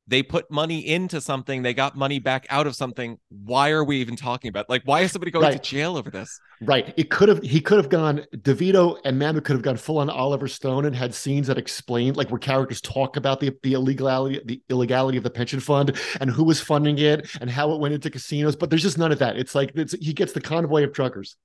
they 0.07 0.21
put 0.21 0.51
money 0.51 0.85
into 0.87 1.21
something 1.21 1.61
they 1.61 1.73
got 1.73 1.95
money 1.95 2.19
back 2.19 2.45
out 2.49 2.67
of 2.67 2.75
something 2.75 3.17
why 3.29 3.69
are 3.71 3.83
we 3.83 3.97
even 3.97 4.15
talking 4.15 4.49
about 4.49 4.69
like 4.69 4.81
why 4.85 5.01
is 5.01 5.11
somebody 5.11 5.31
going 5.31 5.43
Right. 5.43 5.63
to 5.63 5.69
jail 5.69 5.97
over 5.97 6.09
this 6.11 6.39
Right. 6.65 6.93
It 6.95 7.09
could 7.09 7.27
have 7.27 7.41
he 7.43 7.59
could 7.59 7.77
have 7.77 7.89
gone 7.89 8.25
DeVito 8.37 8.97
and 9.03 9.21
Mamet 9.21 9.43
could 9.43 9.55
have 9.57 9.63
gone 9.63 9.75
full 9.75 9.97
on 9.97 10.09
Oliver 10.09 10.47
Stone 10.47 10.85
and 10.85 10.95
had 10.95 11.13
scenes 11.13 11.47
that 11.47 11.57
explained 11.57 12.15
like 12.15 12.29
where 12.29 12.39
characters 12.39 12.79
talk 12.79 13.17
about 13.17 13.41
the 13.41 13.53
the 13.63 13.73
illegality 13.73 14.39
the 14.45 14.61
illegality 14.69 15.17
of 15.17 15.25
the 15.25 15.29
pension 15.29 15.59
fund 15.59 15.97
and 16.21 16.29
who 16.29 16.45
was 16.45 16.61
funding 16.61 16.97
it 16.99 17.29
and 17.41 17.49
how 17.49 17.73
it 17.73 17.81
went 17.81 17.93
into 17.93 18.09
casinos. 18.09 18.55
But 18.55 18.69
there's 18.69 18.81
just 18.81 18.97
none 18.97 19.11
of 19.11 19.19
that. 19.19 19.35
It's 19.35 19.55
like 19.55 19.71
it's 19.75 19.93
he 19.99 20.13
gets 20.13 20.31
the 20.31 20.39
convoy 20.39 20.83
of 20.85 20.93
truckers. 20.93 21.35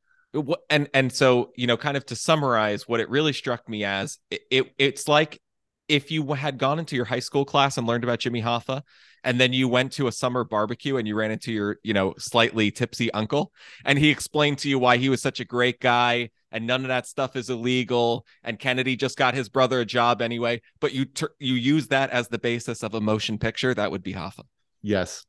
And 0.70 0.88
and 0.94 1.12
so 1.12 1.50
you 1.56 1.66
know 1.66 1.76
kind 1.76 1.96
of 1.96 2.06
to 2.06 2.14
summarize 2.14 2.86
what 2.86 3.00
it 3.00 3.08
really 3.10 3.32
struck 3.32 3.68
me 3.68 3.82
as 3.82 4.18
it, 4.30 4.42
it 4.52 4.66
it's 4.78 5.08
like 5.08 5.40
if 5.88 6.10
you 6.10 6.32
had 6.34 6.58
gone 6.58 6.78
into 6.78 6.96
your 6.96 7.04
high 7.04 7.18
school 7.18 7.44
class 7.44 7.78
and 7.78 7.86
learned 7.86 8.04
about 8.04 8.18
Jimmy 8.20 8.42
Hoffa 8.42 8.82
and 9.24 9.40
then 9.40 9.52
you 9.52 9.68
went 9.68 9.92
to 9.92 10.06
a 10.06 10.12
summer 10.12 10.44
barbecue 10.44 10.96
and 10.96 11.08
you 11.08 11.14
ran 11.14 11.30
into 11.30 11.52
your 11.52 11.78
you 11.82 11.92
know 11.92 12.14
slightly 12.18 12.70
tipsy 12.70 13.10
uncle 13.12 13.52
and 13.84 13.98
he 13.98 14.10
explained 14.10 14.58
to 14.58 14.68
you 14.68 14.78
why 14.78 14.96
he 14.96 15.08
was 15.08 15.20
such 15.20 15.40
a 15.40 15.44
great 15.44 15.80
guy 15.80 16.30
and 16.50 16.66
none 16.66 16.82
of 16.82 16.88
that 16.88 17.06
stuff 17.06 17.36
is 17.36 17.50
illegal 17.50 18.24
and 18.44 18.58
Kennedy 18.58 18.96
just 18.96 19.16
got 19.16 19.34
his 19.34 19.48
brother 19.48 19.80
a 19.80 19.84
job 19.84 20.22
anyway 20.22 20.60
but 20.80 20.92
you 20.92 21.04
tur 21.04 21.30
you 21.38 21.54
use 21.54 21.88
that 21.88 22.10
as 22.10 22.28
the 22.28 22.38
basis 22.38 22.82
of 22.82 22.94
a 22.94 23.00
motion 23.00 23.38
picture 23.38 23.74
that 23.74 23.90
would 23.90 24.02
be 24.02 24.14
Hoffa 24.14 24.44
Yes. 24.82 25.24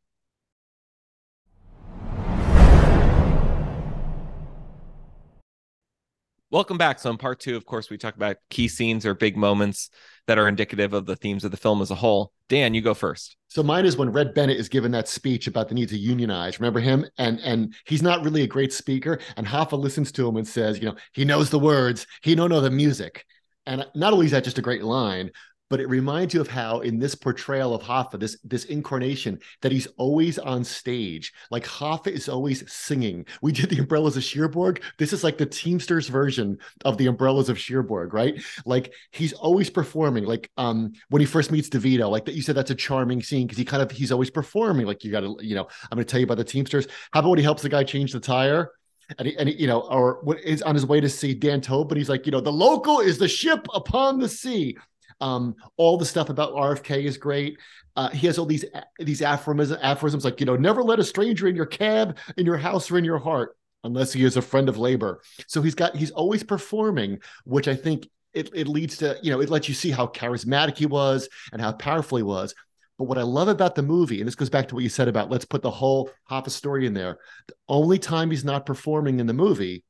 Welcome 6.51 6.79
back. 6.79 6.97
So 6.97 7.11
in 7.11 7.17
part 7.17 7.39
two, 7.39 7.55
of 7.55 7.67
course, 7.67 7.91
we 7.91 7.97
talk 7.99 8.15
about 8.15 8.37
key 8.49 8.67
scenes 8.67 9.05
or 9.05 9.13
big 9.13 9.37
moments 9.37 9.91
that 10.25 10.39
are 10.39 10.47
indicative 10.47 10.93
of 10.93 11.05
the 11.05 11.15
themes 11.15 11.43
of 11.43 11.51
the 11.51 11.57
film 11.57 11.79
as 11.79 11.91
a 11.91 11.95
whole. 11.95 12.31
Dan, 12.47 12.73
you 12.73 12.81
go 12.81 12.95
first. 12.95 13.37
So 13.49 13.61
mine 13.61 13.85
is 13.85 13.97
when 13.97 14.11
Red 14.11 14.33
Bennett 14.33 14.57
is 14.57 14.67
given 14.67 14.91
that 14.93 15.07
speech 15.07 15.45
about 15.45 15.69
the 15.69 15.75
need 15.75 15.89
to 15.89 15.97
unionize. 15.97 16.59
Remember 16.59 16.79
him? 16.79 17.05
And 17.19 17.39
and 17.41 17.75
he's 17.85 18.01
not 18.01 18.23
really 18.23 18.41
a 18.41 18.47
great 18.47 18.73
speaker. 18.73 19.19
And 19.37 19.45
Hoffa 19.45 19.77
listens 19.77 20.11
to 20.13 20.27
him 20.27 20.37
and 20.37 20.47
says, 20.47 20.79
you 20.79 20.85
know, 20.85 20.95
he 21.13 21.23
knows 21.23 21.51
the 21.51 21.59
words, 21.59 22.07
he 22.23 22.33
don't 22.33 22.49
know 22.49 22.61
the 22.61 22.71
music. 22.71 23.25
And 23.67 23.85
not 23.93 24.13
only 24.13 24.25
is 24.25 24.31
that 24.31 24.43
just 24.43 24.57
a 24.57 24.63
great 24.63 24.83
line, 24.83 25.29
but 25.69 25.79
it 25.79 25.88
reminds 25.88 26.33
you 26.33 26.41
of 26.41 26.47
how 26.47 26.79
in 26.79 26.99
this 26.99 27.15
portrayal 27.15 27.73
of 27.73 27.81
Hoffa, 27.83 28.19
this 28.19 28.38
this 28.43 28.65
incarnation, 28.65 29.39
that 29.61 29.71
he's 29.71 29.88
always 29.97 30.39
on 30.39 30.63
stage. 30.63 31.33
Like 31.51 31.65
Hoffa 31.65 32.07
is 32.07 32.27
always 32.27 32.69
singing. 32.71 33.25
We 33.41 33.51
did 33.51 33.69
the 33.69 33.79
Umbrellas 33.79 34.17
of 34.17 34.23
Cherbourg. 34.23 34.81
This 34.97 35.13
is 35.13 35.23
like 35.23 35.38
the 35.38 35.45
Teamsters 35.45 36.07
version 36.07 36.57
of 36.85 36.97
the 36.97 37.07
Umbrellas 37.07 37.49
of 37.49 37.59
Cherbourg, 37.59 38.13
right? 38.13 38.41
Like 38.65 38.93
he's 39.11 39.33
always 39.33 39.69
performing. 39.69 40.25
Like 40.25 40.49
um 40.57 40.93
when 41.09 41.19
he 41.19 41.25
first 41.25 41.51
meets 41.51 41.69
DeVito, 41.69 42.09
like 42.09 42.25
that 42.25 42.35
you 42.35 42.41
said 42.41 42.55
that's 42.55 42.71
a 42.71 42.75
charming 42.75 43.21
scene 43.21 43.47
because 43.47 43.57
he 43.57 43.65
kind 43.65 43.83
of 43.83 43.91
he's 43.91 44.11
always 44.11 44.29
performing. 44.29 44.85
Like 44.85 45.03
you 45.03 45.11
got 45.11 45.21
to, 45.21 45.38
you 45.41 45.55
know, 45.55 45.67
I'm 45.91 45.95
going 45.95 46.05
to 46.05 46.11
tell 46.11 46.19
you 46.19 46.25
about 46.25 46.38
the 46.38 46.43
Teamsters. 46.43 46.88
How 47.11 47.19
about 47.19 47.29
when 47.29 47.39
he 47.39 47.43
helps 47.43 47.61
the 47.61 47.69
guy 47.69 47.83
change 47.83 48.11
the 48.11 48.19
tire? 48.19 48.71
and 49.17 49.27
he, 49.27 49.38
and 49.38 49.49
he, 49.49 49.55
you 49.55 49.67
know, 49.67 49.81
or 49.81 50.21
is 50.43 50.61
on 50.61 50.75
his 50.75 50.85
way 50.85 50.99
to 50.99 51.09
see 51.09 51.33
Dan 51.33 51.61
Tobin. 51.61 51.97
He's 51.97 52.09
like, 52.09 52.25
you 52.25 52.31
know, 52.31 52.41
the 52.41 52.51
local 52.51 52.99
is 52.99 53.17
the 53.17 53.27
ship 53.27 53.65
upon 53.73 54.19
the 54.19 54.29
sea. 54.29 54.77
Um, 55.21 55.55
all 55.77 55.97
the 55.97 56.05
stuff 56.05 56.29
about 56.29 56.53
RFK 56.53 57.03
is 57.03 57.17
great. 57.17 57.57
Uh, 57.95 58.09
he 58.09 58.27
has 58.27 58.38
all 58.38 58.45
these 58.45 58.65
these 58.99 59.21
aphorisms, 59.21 59.77
aphorisms 59.81 60.23
like, 60.23 60.39
you 60.39 60.45
know, 60.45 60.55
never 60.55 60.81
let 60.81 60.99
a 60.99 61.03
stranger 61.03 61.47
in 61.47 61.55
your 61.55 61.65
cab, 61.65 62.17
in 62.38 62.45
your 62.45 62.57
house, 62.57 62.89
or 62.89 62.97
in 62.97 63.03
your 63.03 63.19
heart, 63.19 63.57
unless 63.83 64.13
he 64.13 64.23
is 64.23 64.38
a 64.38 64.41
friend 64.41 64.69
of 64.69 64.77
labor. 64.77 65.21
So 65.47 65.61
he's 65.61 65.75
got 65.75 65.95
he's 65.95 66.11
always 66.11 66.43
performing, 66.43 67.19
which 67.43 67.67
I 67.67 67.75
think 67.75 68.07
it, 68.33 68.49
it 68.53 68.67
leads 68.67 68.97
to, 68.97 69.17
you 69.21 69.31
know, 69.31 69.41
it 69.41 69.49
lets 69.49 69.67
you 69.67 69.73
see 69.73 69.91
how 69.91 70.07
charismatic 70.07 70.77
he 70.77 70.85
was 70.85 71.27
and 71.51 71.61
how 71.61 71.73
powerful 71.73 72.17
he 72.17 72.23
was. 72.23 72.53
But 72.97 73.05
what 73.05 73.17
I 73.17 73.23
love 73.23 73.47
about 73.47 73.75
the 73.75 73.81
movie, 73.81 74.19
and 74.19 74.27
this 74.27 74.35
goes 74.35 74.49
back 74.49 74.67
to 74.67 74.75
what 74.75 74.83
you 74.83 74.89
said 74.89 75.07
about 75.07 75.29
let's 75.29 75.45
put 75.45 75.61
the 75.61 75.71
whole 75.71 76.09
Hoffa 76.29 76.49
story 76.49 76.85
in 76.85 76.93
there. 76.93 77.17
The 77.47 77.55
only 77.67 77.97
time 77.97 78.29
he's 78.29 78.45
not 78.45 78.65
performing 78.65 79.19
in 79.19 79.27
the 79.27 79.33
movie 79.33 79.83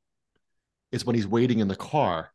is 0.90 1.04
when 1.04 1.14
he's 1.16 1.26
waiting 1.26 1.58
in 1.58 1.68
the 1.68 1.76
car 1.76 2.32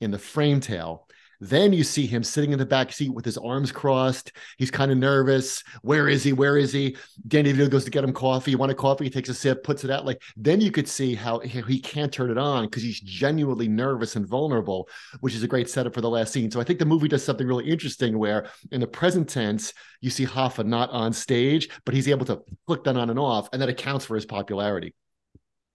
in 0.00 0.10
the 0.10 0.18
frame 0.18 0.60
tale 0.60 1.07
then 1.40 1.72
you 1.72 1.84
see 1.84 2.06
him 2.06 2.24
sitting 2.24 2.52
in 2.52 2.58
the 2.58 2.66
back 2.66 2.92
seat 2.92 3.12
with 3.12 3.24
his 3.24 3.38
arms 3.38 3.70
crossed. 3.70 4.32
He's 4.56 4.70
kind 4.70 4.90
of 4.90 4.98
nervous. 4.98 5.62
Where 5.82 6.08
is 6.08 6.24
he? 6.24 6.32
Where 6.32 6.56
is 6.56 6.72
he? 6.72 6.96
Danny 7.26 7.52
DeVito 7.52 7.70
goes 7.70 7.84
to 7.84 7.90
get 7.90 8.04
him 8.04 8.12
coffee. 8.12 8.50
You 8.50 8.58
want 8.58 8.72
a 8.72 8.74
coffee? 8.74 9.04
He 9.04 9.10
takes 9.10 9.28
a 9.28 9.34
sip, 9.34 9.62
puts 9.62 9.84
it 9.84 9.90
out. 9.90 10.04
Like 10.04 10.20
then 10.36 10.60
you 10.60 10.70
could 10.70 10.88
see 10.88 11.14
how 11.14 11.38
he 11.38 11.80
can't 11.80 12.12
turn 12.12 12.30
it 12.30 12.38
on 12.38 12.64
because 12.64 12.82
he's 12.82 13.00
genuinely 13.00 13.68
nervous 13.68 14.16
and 14.16 14.26
vulnerable, 14.26 14.88
which 15.20 15.34
is 15.34 15.42
a 15.42 15.48
great 15.48 15.68
setup 15.68 15.94
for 15.94 16.00
the 16.00 16.10
last 16.10 16.32
scene. 16.32 16.50
So 16.50 16.60
I 16.60 16.64
think 16.64 16.78
the 16.78 16.84
movie 16.84 17.08
does 17.08 17.24
something 17.24 17.46
really 17.46 17.68
interesting 17.68 18.18
where 18.18 18.48
in 18.72 18.80
the 18.80 18.86
present 18.86 19.28
tense 19.28 19.72
you 20.00 20.10
see 20.10 20.26
Hoffa 20.26 20.64
not 20.64 20.90
on 20.90 21.12
stage, 21.12 21.68
but 21.84 21.94
he's 21.94 22.08
able 22.08 22.26
to 22.26 22.42
click 22.66 22.84
that 22.84 22.96
on 22.96 23.10
and 23.10 23.18
off, 23.18 23.48
and 23.52 23.62
that 23.62 23.68
accounts 23.68 24.04
for 24.04 24.14
his 24.14 24.26
popularity. 24.26 24.94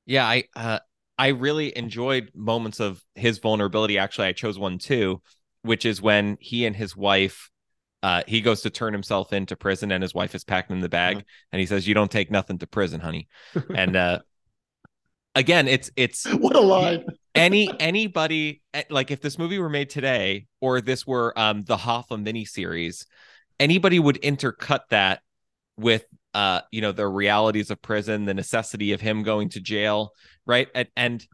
Yeah, 0.06 0.26
I 0.26 0.44
uh, 0.56 0.80
I 1.18 1.30
really 1.30 1.76
enjoyed 1.78 2.32
moments 2.36 2.80
of 2.80 3.02
his 3.16 3.40
vulnerability. 3.40 3.98
Actually, 3.98 4.28
I 4.28 4.34
chose 4.34 4.60
one 4.60 4.78
too 4.78 5.22
which 5.64 5.86
is 5.86 6.02
when 6.02 6.38
he 6.40 6.66
and 6.66 6.76
his 6.76 6.96
wife 6.96 7.50
uh, 8.04 8.22
he 8.28 8.42
goes 8.42 8.62
to 8.62 8.70
turn 8.70 8.92
himself 8.92 9.32
into 9.32 9.56
prison 9.56 9.90
and 9.90 10.02
his 10.02 10.14
wife 10.14 10.36
is 10.36 10.44
packing 10.44 10.76
in 10.76 10.82
the 10.82 10.90
bag 10.90 11.18
mm-hmm. 11.18 11.28
and 11.54 11.60
he 11.62 11.66
says 11.66 11.88
you 11.88 11.94
don't 11.94 12.12
take 12.12 12.30
nothing 12.30 12.58
to 12.60 12.68
prison 12.68 13.00
honey. 13.00 13.28
And 13.76 13.96
uh, 13.96 14.20
again 15.36 15.68
it's 15.68 15.90
it's 15.96 16.26
what 16.34 16.56
a 16.56 16.60
line. 16.60 17.06
any 17.36 17.72
anybody 17.80 18.62
eh, 18.74 18.84
like 18.90 19.10
if 19.10 19.22
this 19.22 19.40
movie 19.40 19.58
were 19.58 19.70
made 19.70 19.90
today 19.90 20.48
or 20.62 20.82
this 20.82 21.08
were 21.08 21.38
um 21.40 21.64
the 21.64 21.78
Hoffa 21.78 22.22
miniseries 22.22 23.06
anybody 23.60 24.00
would 24.00 24.22
intercut 24.22 24.82
that 24.90 25.22
with 25.78 26.06
uh 26.34 26.62
you 26.72 26.82
know 26.82 26.92
the 26.92 27.08
realities 27.08 27.72
of 27.72 27.82
prison 27.82 28.26
the 28.26 28.34
necessity 28.34 28.92
of 28.92 29.02
him 29.02 29.24
going 29.24 29.50
to 29.50 29.62
jail 29.62 30.12
right? 30.46 30.68
And 30.76 30.88
and 30.96 31.28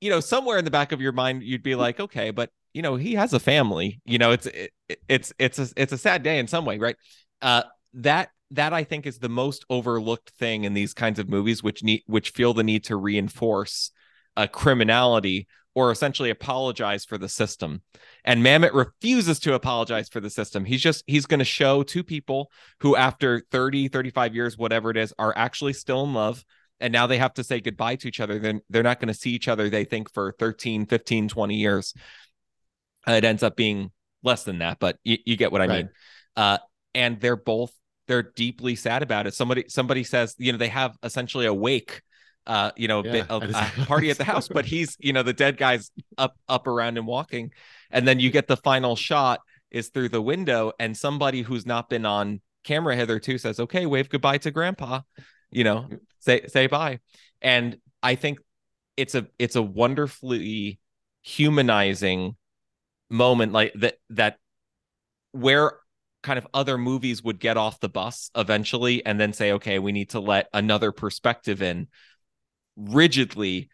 you 0.00 0.10
know 0.10 0.20
somewhere 0.20 0.58
in 0.58 0.66
the 0.66 0.70
back 0.70 0.92
of 0.92 1.00
your 1.00 1.12
mind 1.12 1.42
you'd 1.42 1.62
be 1.62 1.74
like 1.74 1.98
okay 1.98 2.30
but 2.30 2.50
you 2.74 2.82
know 2.82 2.96
he 2.96 3.14
has 3.14 3.32
a 3.32 3.40
family 3.40 4.00
you 4.04 4.18
know 4.18 4.32
it's 4.32 4.46
it, 4.46 4.72
it's 5.08 5.32
it's 5.38 5.58
a 5.58 5.68
it's 5.76 5.92
a 5.92 5.98
sad 5.98 6.22
day 6.22 6.38
in 6.38 6.46
some 6.46 6.64
way 6.64 6.78
right? 6.78 6.96
Uh 7.40 7.62
that 7.94 8.30
that 8.50 8.72
i 8.72 8.84
think 8.84 9.06
is 9.06 9.18
the 9.18 9.28
most 9.28 9.64
overlooked 9.70 10.30
thing 10.30 10.64
in 10.64 10.74
these 10.74 10.92
kinds 10.92 11.18
of 11.18 11.28
movies 11.28 11.62
which 11.62 11.82
need 11.82 12.02
which 12.06 12.30
feel 12.30 12.52
the 12.52 12.62
need 12.62 12.84
to 12.84 12.96
reinforce 12.96 13.90
a 14.36 14.46
criminality 14.46 15.46
or 15.74 15.90
essentially 15.90 16.30
apologize 16.30 17.04
for 17.04 17.18
the 17.18 17.28
system. 17.28 17.82
And 18.24 18.44
mamet 18.44 18.72
refuses 18.72 19.40
to 19.40 19.54
apologize 19.54 20.08
for 20.08 20.20
the 20.20 20.30
system. 20.30 20.64
He's 20.64 20.82
just 20.82 21.02
he's 21.06 21.26
going 21.26 21.40
to 21.40 21.44
show 21.44 21.82
two 21.82 22.04
people 22.04 22.50
who 22.80 22.96
after 22.96 23.42
30 23.50 23.88
35 23.88 24.34
years 24.34 24.56
whatever 24.56 24.90
it 24.90 24.96
is 24.96 25.12
are 25.18 25.34
actually 25.36 25.72
still 25.72 26.04
in 26.04 26.14
love 26.14 26.44
and 26.80 26.92
now 26.92 27.06
they 27.06 27.18
have 27.18 27.34
to 27.34 27.44
say 27.44 27.60
goodbye 27.60 27.96
to 27.96 28.08
each 28.08 28.20
other. 28.20 28.38
Then 28.38 28.60
they're 28.68 28.82
not 28.82 29.00
going 29.00 29.12
to 29.12 29.18
see 29.18 29.30
each 29.30 29.48
other 29.48 29.68
they 29.68 29.84
think 29.84 30.12
for 30.12 30.34
13 30.38 30.86
15 30.86 31.28
20 31.28 31.54
years 31.54 31.94
it 33.06 33.24
ends 33.24 33.42
up 33.42 33.56
being 33.56 33.90
less 34.22 34.44
than 34.44 34.58
that, 34.58 34.78
but 34.80 34.98
you, 35.04 35.18
you 35.24 35.36
get 35.36 35.52
what 35.52 35.60
I 35.60 35.66
right. 35.66 35.84
mean. 35.84 35.90
Uh, 36.36 36.58
and 36.94 37.20
they're 37.20 37.36
both 37.36 37.72
they're 38.06 38.22
deeply 38.22 38.76
sad 38.76 39.02
about 39.02 39.26
it. 39.26 39.34
Somebody 39.34 39.64
somebody 39.68 40.04
says 40.04 40.34
you 40.38 40.52
know 40.52 40.58
they 40.58 40.68
have 40.68 40.96
essentially 41.02 41.46
a 41.46 41.54
wake. 41.54 42.02
Uh, 42.46 42.70
you 42.76 42.88
know, 42.88 43.02
yeah, 43.02 43.24
a, 43.30 43.36
a 43.36 43.70
party 43.86 44.10
at 44.10 44.18
the 44.18 44.24
house, 44.24 44.48
but 44.48 44.66
he's, 44.66 44.98
you 45.00 45.14
know, 45.14 45.22
the 45.22 45.32
dead 45.32 45.56
guy's 45.56 45.90
up, 46.18 46.36
up 46.46 46.66
around 46.66 46.98
and 46.98 47.06
walking, 47.06 47.50
and 47.90 48.06
then 48.06 48.20
you 48.20 48.30
get 48.30 48.46
the 48.46 48.56
final 48.58 48.96
shot 48.96 49.40
is 49.70 49.88
through 49.88 50.10
the 50.10 50.20
window, 50.20 50.70
and 50.78 50.94
somebody 50.94 51.40
who's 51.40 51.64
not 51.64 51.88
been 51.88 52.04
on 52.04 52.42
camera 52.62 52.96
hitherto 52.96 53.38
says, 53.38 53.58
"Okay, 53.60 53.86
wave 53.86 54.10
goodbye 54.10 54.36
to 54.36 54.50
Grandpa," 54.50 55.00
you 55.50 55.64
know, 55.64 55.88
say 56.18 56.46
say 56.46 56.66
bye, 56.66 57.00
and 57.40 57.78
I 58.02 58.14
think 58.14 58.40
it's 58.98 59.14
a 59.14 59.26
it's 59.38 59.56
a 59.56 59.62
wonderfully 59.62 60.80
humanizing 61.22 62.36
moment 63.14 63.52
like 63.52 63.72
that 63.74 63.96
that 64.10 64.38
where 65.32 65.78
kind 66.22 66.38
of 66.38 66.46
other 66.52 66.76
movies 66.76 67.22
would 67.22 67.38
get 67.38 67.56
off 67.56 67.80
the 67.80 67.88
bus 67.88 68.30
eventually 68.34 69.04
and 69.04 69.20
then 69.20 69.32
say 69.32 69.52
okay 69.52 69.78
we 69.78 69.92
need 69.92 70.10
to 70.10 70.20
let 70.20 70.48
another 70.52 70.90
perspective 70.90 71.62
in 71.62 71.86
rigidly 72.76 73.68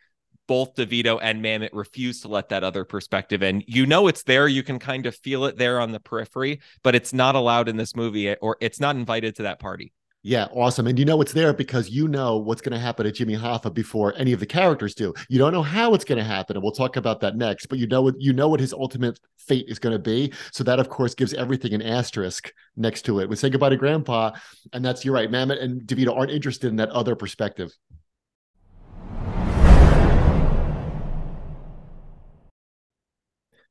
both 0.50 0.74
DeVito 0.74 1.16
and 1.22 1.44
Mamet 1.44 1.70
refuse 1.72 2.22
to 2.22 2.28
let 2.28 2.48
that 2.48 2.64
other 2.64 2.84
perspective 2.84 3.40
in. 3.40 3.62
You 3.68 3.86
know 3.86 4.08
it's 4.08 4.24
there, 4.24 4.48
you 4.48 4.64
can 4.64 4.80
kind 4.80 5.06
of 5.06 5.14
feel 5.14 5.44
it 5.44 5.56
there 5.56 5.78
on 5.78 5.92
the 5.92 6.00
periphery, 6.00 6.60
but 6.82 6.96
it's 6.96 7.12
not 7.12 7.36
allowed 7.36 7.68
in 7.68 7.76
this 7.76 7.94
movie 7.94 8.34
or 8.34 8.56
it's 8.60 8.80
not 8.80 8.96
invited 8.96 9.36
to 9.36 9.44
that 9.44 9.60
party. 9.60 9.92
Yeah, 10.22 10.48
awesome. 10.52 10.86
And 10.86 10.98
you 10.98 11.06
know 11.06 11.22
it's 11.22 11.32
there 11.32 11.54
because 11.54 11.88
you 11.88 12.06
know 12.06 12.36
what's 12.36 12.60
going 12.60 12.74
to 12.74 12.78
happen 12.78 13.06
to 13.06 13.12
Jimmy 13.12 13.34
Hoffa 13.34 13.72
before 13.72 14.12
any 14.18 14.34
of 14.34 14.40
the 14.40 14.44
characters 14.44 14.94
do. 14.94 15.14
You 15.30 15.38
don't 15.38 15.52
know 15.52 15.62
how 15.62 15.94
it's 15.94 16.04
going 16.04 16.18
to 16.18 16.24
happen, 16.24 16.56
and 16.56 16.62
we'll 16.62 16.72
talk 16.72 16.96
about 16.96 17.20
that 17.20 17.36
next. 17.36 17.66
But 17.66 17.78
you 17.78 17.86
know 17.86 18.02
what 18.02 18.20
you 18.20 18.34
know 18.34 18.46
what 18.46 18.60
his 18.60 18.74
ultimate 18.74 19.18
fate 19.38 19.64
is 19.68 19.78
going 19.78 19.94
to 19.94 19.98
be. 19.98 20.30
So 20.52 20.62
that, 20.64 20.78
of 20.78 20.90
course, 20.90 21.14
gives 21.14 21.32
everything 21.32 21.72
an 21.72 21.80
asterisk 21.80 22.52
next 22.76 23.02
to 23.06 23.20
it. 23.20 23.30
We 23.30 23.36
say 23.36 23.48
goodbye 23.48 23.70
to 23.70 23.78
Grandpa, 23.78 24.32
and 24.74 24.84
that's 24.84 25.06
you're 25.06 25.14
right. 25.14 25.30
Mamet 25.30 25.62
and 25.62 25.80
DeVito 25.82 26.14
aren't 26.14 26.32
interested 26.32 26.68
in 26.68 26.76
that 26.76 26.90
other 26.90 27.16
perspective. 27.16 27.72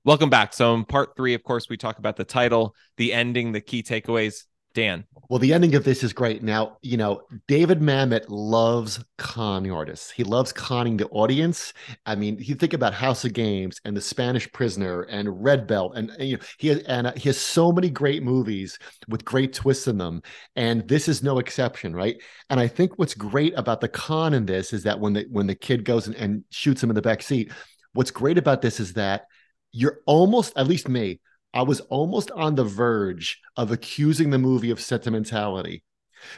Welcome 0.04 0.32
back. 0.32 0.54
So 0.54 0.74
in 0.74 0.86
part 0.86 1.16
three, 1.16 1.36
of 1.36 1.44
course, 1.44 1.70
we 1.70 1.78
talk 1.78 2.00
about 2.00 2.16
the 2.16 2.24
title, 2.24 2.74
the 2.98 3.14
ending, 3.14 3.52
the 3.52 3.62
key 3.62 3.84
takeaways. 3.84 4.46
Dan. 4.74 5.06
Well, 5.30 5.40
the 5.40 5.54
ending 5.54 5.76
of 5.76 5.84
this 5.84 6.04
is 6.04 6.14
great. 6.14 6.42
Now, 6.42 6.78
you 6.82 6.98
know, 6.98 7.22
David 7.48 7.82
Mamet 7.82 8.26
loves 8.30 9.04
con 9.18 9.70
artists. 9.70 10.10
He 10.12 10.24
loves 10.24 10.52
conning 10.52 10.98
the 10.98 11.08
audience. 11.10 11.74
I 12.06 12.16
mean, 12.16 12.38
you 12.40 12.56
think 12.56 12.74
about 12.74 12.94
House 12.94 13.26
of 13.26 13.34
Games 13.34 13.80
and 13.86 13.96
The 13.96 14.02
Spanish 14.02 14.52
Prisoner 14.52 15.02
and 15.04 15.44
Red 15.44 15.68
Belt, 15.68 15.94
and, 15.96 16.10
and 16.12 16.30
you 16.30 16.38
know, 16.38 16.44
he 16.58 16.68
has 16.70 16.80
and 16.80 17.08
uh, 17.08 17.14
he 17.16 17.30
has 17.30 17.38
so 17.38 17.72
many 17.72 17.90
great 17.90 18.24
movies 18.24 18.80
with 19.08 19.26
great 19.26 19.54
twists 19.54 19.88
in 19.88 19.98
them, 19.98 20.22
and 20.56 20.88
this 20.88 21.08
is 21.08 21.24
no 21.24 21.40
exception, 21.40 21.96
right? 21.96 22.22
And 22.50 22.60
I 22.60 22.68
think 22.68 22.98
what's 22.98 23.16
great 23.16 23.54
about 23.58 23.82
the 23.82 23.90
con 23.90 24.34
in 24.34 24.46
this 24.46 24.74
is 24.74 24.84
that 24.84 25.00
when 25.00 25.14
the 25.14 25.26
when 25.30 25.48
the 25.48 25.56
kid 25.56 25.84
goes 25.86 26.08
and, 26.08 26.16
and 26.16 26.44
shoots 26.50 26.82
him 26.82 26.90
in 26.90 26.96
the 26.96 27.02
back 27.02 27.22
seat, 27.22 27.52
what's 27.94 28.12
great 28.12 28.38
about 28.38 28.62
this 28.62 28.80
is 28.80 28.94
that 28.94 29.26
you're 29.72 30.00
almost, 30.06 30.54
at 30.58 30.68
least 30.68 30.90
me, 30.90 31.20
I 31.54 31.64
was 31.64 31.80
almost 31.82 32.32
on 32.32 32.56
the 32.56 32.64
verge 32.64 33.40
of 33.56 33.72
accusing 33.72 34.30
the 34.30 34.38
movie 34.38 34.72
of 34.72 34.80
sentimentality. 34.80 35.84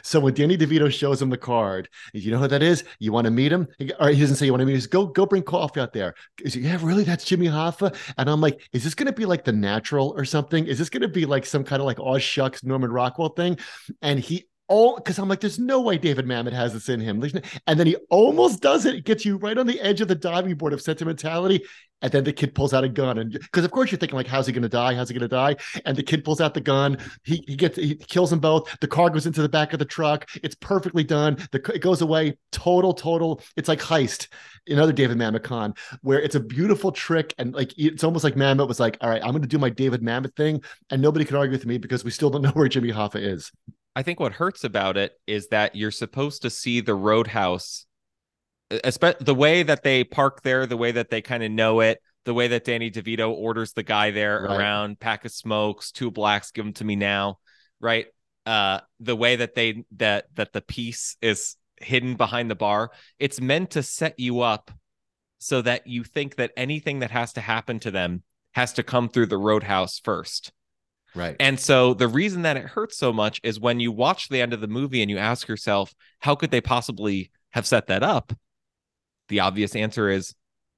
So 0.02 0.20
when 0.20 0.34
Danny 0.34 0.56
DeVito 0.56 0.92
shows 0.92 1.20
him 1.20 1.30
the 1.30 1.36
card, 1.36 1.88
you 2.12 2.30
know 2.30 2.38
who 2.38 2.48
that 2.48 2.62
is? 2.62 2.84
You 2.98 3.12
want 3.12 3.24
to 3.24 3.30
meet 3.30 3.52
him? 3.52 3.66
Or 3.98 4.08
he 4.08 4.20
doesn't 4.20 4.36
say 4.36 4.46
you 4.46 4.52
want 4.52 4.60
to 4.60 4.66
meet 4.66 4.72
him. 4.72 4.76
He 4.76 4.80
says, 4.80 4.86
go, 4.86 5.06
go 5.06 5.26
bring 5.26 5.42
coffee 5.42 5.80
out 5.80 5.92
there. 5.92 6.14
Is 6.42 6.54
he, 6.54 6.60
yeah, 6.60 6.78
really? 6.80 7.04
That's 7.04 7.24
Jimmy 7.24 7.46
Hoffa? 7.46 7.94
And 8.16 8.30
I'm 8.30 8.40
like, 8.40 8.68
is 8.72 8.84
this 8.84 8.94
going 8.94 9.06
to 9.06 9.12
be 9.12 9.26
like 9.26 9.44
The 9.44 9.52
Natural 9.52 10.14
or 10.16 10.24
something? 10.24 10.66
Is 10.66 10.78
this 10.78 10.88
going 10.88 11.02
to 11.02 11.08
be 11.08 11.26
like 11.26 11.44
some 11.44 11.64
kind 11.64 11.80
of 11.80 11.86
like, 11.86 11.98
oh, 12.00 12.18
shucks, 12.18 12.62
Norman 12.62 12.92
Rockwell 12.92 13.30
thing? 13.30 13.58
And 14.00 14.20
he 14.20 14.48
all 14.68 14.96
because 14.96 15.18
I'm 15.18 15.28
like, 15.28 15.40
there's 15.40 15.58
no 15.58 15.80
way 15.80 15.98
David 15.98 16.26
Mamet 16.26 16.52
has 16.52 16.72
this 16.72 16.88
in 16.88 17.00
him. 17.00 17.22
And 17.66 17.78
then 17.78 17.86
he 17.86 17.96
almost 18.08 18.60
does 18.60 18.86
it. 18.86 18.94
It 18.94 19.04
gets 19.04 19.24
you 19.24 19.36
right 19.36 19.58
on 19.58 19.66
the 19.66 19.80
edge 19.80 20.00
of 20.00 20.08
the 20.08 20.14
diving 20.14 20.54
board 20.54 20.72
of 20.72 20.80
sentimentality. 20.80 21.64
And 22.02 22.12
then 22.12 22.24
the 22.24 22.32
kid 22.32 22.54
pulls 22.54 22.74
out 22.74 22.84
a 22.84 22.88
gun, 22.88 23.18
and 23.18 23.32
because 23.32 23.64
of 23.64 23.70
course 23.70 23.90
you're 23.90 23.98
thinking 23.98 24.16
like, 24.16 24.26
how's 24.26 24.46
he 24.46 24.52
going 24.52 24.62
to 24.62 24.68
die? 24.68 24.94
How's 24.94 25.08
he 25.08 25.14
going 25.14 25.28
to 25.28 25.28
die? 25.28 25.56
And 25.84 25.96
the 25.96 26.02
kid 26.02 26.24
pulls 26.24 26.40
out 26.40 26.54
the 26.54 26.60
gun. 26.60 26.98
He 27.24 27.44
he 27.46 27.56
gets 27.56 27.76
he 27.76 27.94
kills 27.94 28.30
them 28.30 28.40
both. 28.40 28.78
The 28.80 28.88
car 28.88 29.10
goes 29.10 29.26
into 29.26 29.42
the 29.42 29.48
back 29.48 29.72
of 29.72 29.78
the 29.78 29.84
truck. 29.84 30.28
It's 30.42 30.54
perfectly 30.54 31.04
done. 31.04 31.36
The 31.52 31.58
it 31.74 31.80
goes 31.80 32.02
away. 32.02 32.36
Total 32.50 32.92
total. 32.92 33.40
It's 33.56 33.68
like 33.68 33.80
heist. 33.80 34.28
Another 34.68 34.92
David 34.92 35.16
Mamet 35.16 35.42
con 35.42 35.74
where 36.02 36.20
it's 36.20 36.34
a 36.34 36.40
beautiful 36.40 36.92
trick 36.92 37.34
and 37.38 37.54
like 37.54 37.72
it's 37.78 38.04
almost 38.04 38.24
like 38.24 38.34
Mamet 38.34 38.68
was 38.68 38.80
like, 38.80 38.96
all 39.00 39.10
right, 39.10 39.22
I'm 39.22 39.30
going 39.30 39.42
to 39.42 39.48
do 39.48 39.58
my 39.58 39.70
David 39.70 40.02
Mamet 40.02 40.34
thing, 40.36 40.62
and 40.90 41.00
nobody 41.00 41.24
can 41.24 41.36
argue 41.36 41.52
with 41.52 41.66
me 41.66 41.78
because 41.78 42.04
we 42.04 42.10
still 42.10 42.30
don't 42.30 42.42
know 42.42 42.50
where 42.50 42.68
Jimmy 42.68 42.90
Hoffa 42.92 43.20
is. 43.20 43.52
I 43.94 44.02
think 44.02 44.20
what 44.20 44.32
hurts 44.32 44.64
about 44.64 44.96
it 44.96 45.12
is 45.26 45.48
that 45.48 45.76
you're 45.76 45.90
supposed 45.90 46.42
to 46.42 46.50
see 46.50 46.80
the 46.80 46.94
roadhouse, 46.94 47.86
the 49.20 49.34
way 49.34 49.62
that 49.62 49.82
they 49.82 50.04
park 50.04 50.42
there, 50.42 50.66
the 50.66 50.76
way 50.76 50.92
that 50.92 51.10
they 51.10 51.22
kind 51.22 51.42
of 51.42 51.50
know 51.50 51.80
it, 51.80 52.00
the 52.24 52.34
way 52.34 52.48
that 52.48 52.64
Danny 52.64 52.90
DeVito 52.90 53.30
orders 53.30 53.72
the 53.72 53.82
guy 53.82 54.10
there 54.10 54.42
right. 54.42 54.56
around 54.56 55.00
pack 55.00 55.24
of 55.24 55.32
smokes, 55.32 55.90
two 55.92 56.10
blacks, 56.10 56.50
give 56.50 56.64
them 56.64 56.74
to 56.74 56.84
me 56.84 56.96
now, 56.96 57.38
right? 57.80 58.06
Uh, 58.46 58.80
the 59.00 59.16
way 59.16 59.36
that 59.36 59.54
they 59.54 59.84
that 59.96 60.26
that 60.34 60.52
the 60.52 60.60
piece 60.60 61.16
is 61.20 61.56
hidden 61.76 62.14
behind 62.14 62.50
the 62.50 62.54
bar. 62.54 62.90
It's 63.18 63.40
meant 63.40 63.70
to 63.72 63.82
set 63.82 64.18
you 64.18 64.40
up 64.40 64.70
so 65.38 65.62
that 65.62 65.86
you 65.86 66.04
think 66.04 66.36
that 66.36 66.52
anything 66.56 67.00
that 67.00 67.10
has 67.10 67.32
to 67.34 67.40
happen 67.40 67.80
to 67.80 67.90
them 67.90 68.22
has 68.52 68.72
to 68.74 68.82
come 68.82 69.08
through 69.08 69.26
the 69.26 69.38
roadhouse 69.38 69.98
first. 69.98 70.52
Right. 71.14 71.36
And 71.40 71.58
so 71.58 71.94
the 71.94 72.08
reason 72.08 72.42
that 72.42 72.56
it 72.56 72.64
hurts 72.64 72.96
so 72.96 73.12
much 73.12 73.40
is 73.42 73.60
when 73.60 73.80
you 73.80 73.92
watch 73.92 74.28
the 74.28 74.40
end 74.40 74.52
of 74.52 74.60
the 74.60 74.68
movie 74.68 75.02
and 75.02 75.10
you 75.10 75.18
ask 75.18 75.48
yourself, 75.48 75.94
how 76.20 76.34
could 76.34 76.50
they 76.50 76.60
possibly 76.60 77.30
have 77.50 77.66
set 77.66 77.88
that 77.88 78.02
up? 78.02 78.32
The 79.32 79.40
obvious 79.40 79.74
answer 79.74 80.10
is 80.10 80.34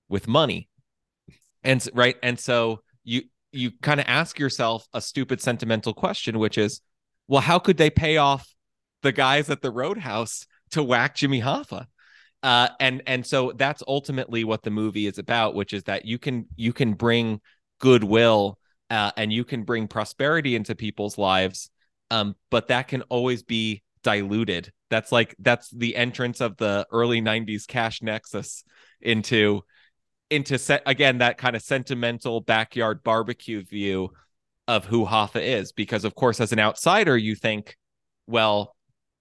with 0.08 0.28
money. 0.28 0.68
And 1.64 1.84
right. 1.92 2.14
And 2.22 2.38
so 2.38 2.82
you 3.02 3.22
you 3.50 3.72
kind 3.82 3.98
of 3.98 4.06
ask 4.06 4.38
yourself 4.38 4.86
a 4.94 5.00
stupid 5.00 5.40
sentimental 5.40 5.92
question, 5.92 6.38
which 6.38 6.56
is, 6.56 6.80
well, 7.26 7.40
how 7.40 7.58
could 7.58 7.78
they 7.78 7.90
pay 7.90 8.16
off 8.16 8.48
the 9.02 9.10
guys 9.10 9.50
at 9.50 9.60
the 9.60 9.72
roadhouse 9.72 10.46
to 10.70 10.84
whack 10.84 11.16
Jimmy 11.16 11.42
Hoffa? 11.42 11.86
Uh, 12.44 12.68
and 12.78 13.02
and 13.08 13.26
so 13.26 13.50
that's 13.56 13.82
ultimately 13.88 14.44
what 14.44 14.62
the 14.62 14.70
movie 14.70 15.08
is 15.08 15.18
about, 15.18 15.56
which 15.56 15.72
is 15.72 15.82
that 15.84 16.04
you 16.04 16.16
can 16.16 16.46
you 16.54 16.72
can 16.72 16.92
bring 16.92 17.40
goodwill 17.80 18.56
uh, 18.88 19.10
and 19.16 19.32
you 19.32 19.42
can 19.42 19.64
bring 19.64 19.88
prosperity 19.88 20.54
into 20.54 20.76
people's 20.76 21.18
lives, 21.18 21.70
um, 22.12 22.36
but 22.52 22.68
that 22.68 22.86
can 22.86 23.02
always 23.02 23.42
be 23.42 23.82
diluted. 24.04 24.70
That's 24.94 25.10
like 25.10 25.34
that's 25.40 25.70
the 25.70 25.96
entrance 25.96 26.40
of 26.40 26.56
the 26.56 26.86
early 26.92 27.20
'90s 27.20 27.66
cash 27.66 28.00
nexus 28.00 28.62
into 29.00 29.62
into 30.30 30.56
set 30.56 30.84
again 30.86 31.18
that 31.18 31.36
kind 31.36 31.56
of 31.56 31.62
sentimental 31.62 32.40
backyard 32.40 33.02
barbecue 33.02 33.64
view 33.64 34.10
of 34.68 34.84
who 34.84 35.04
Hoffa 35.04 35.42
is, 35.42 35.72
because 35.72 36.04
of 36.04 36.14
course, 36.14 36.40
as 36.40 36.52
an 36.52 36.60
outsider, 36.60 37.16
you 37.16 37.34
think, 37.34 37.76
well, 38.28 38.76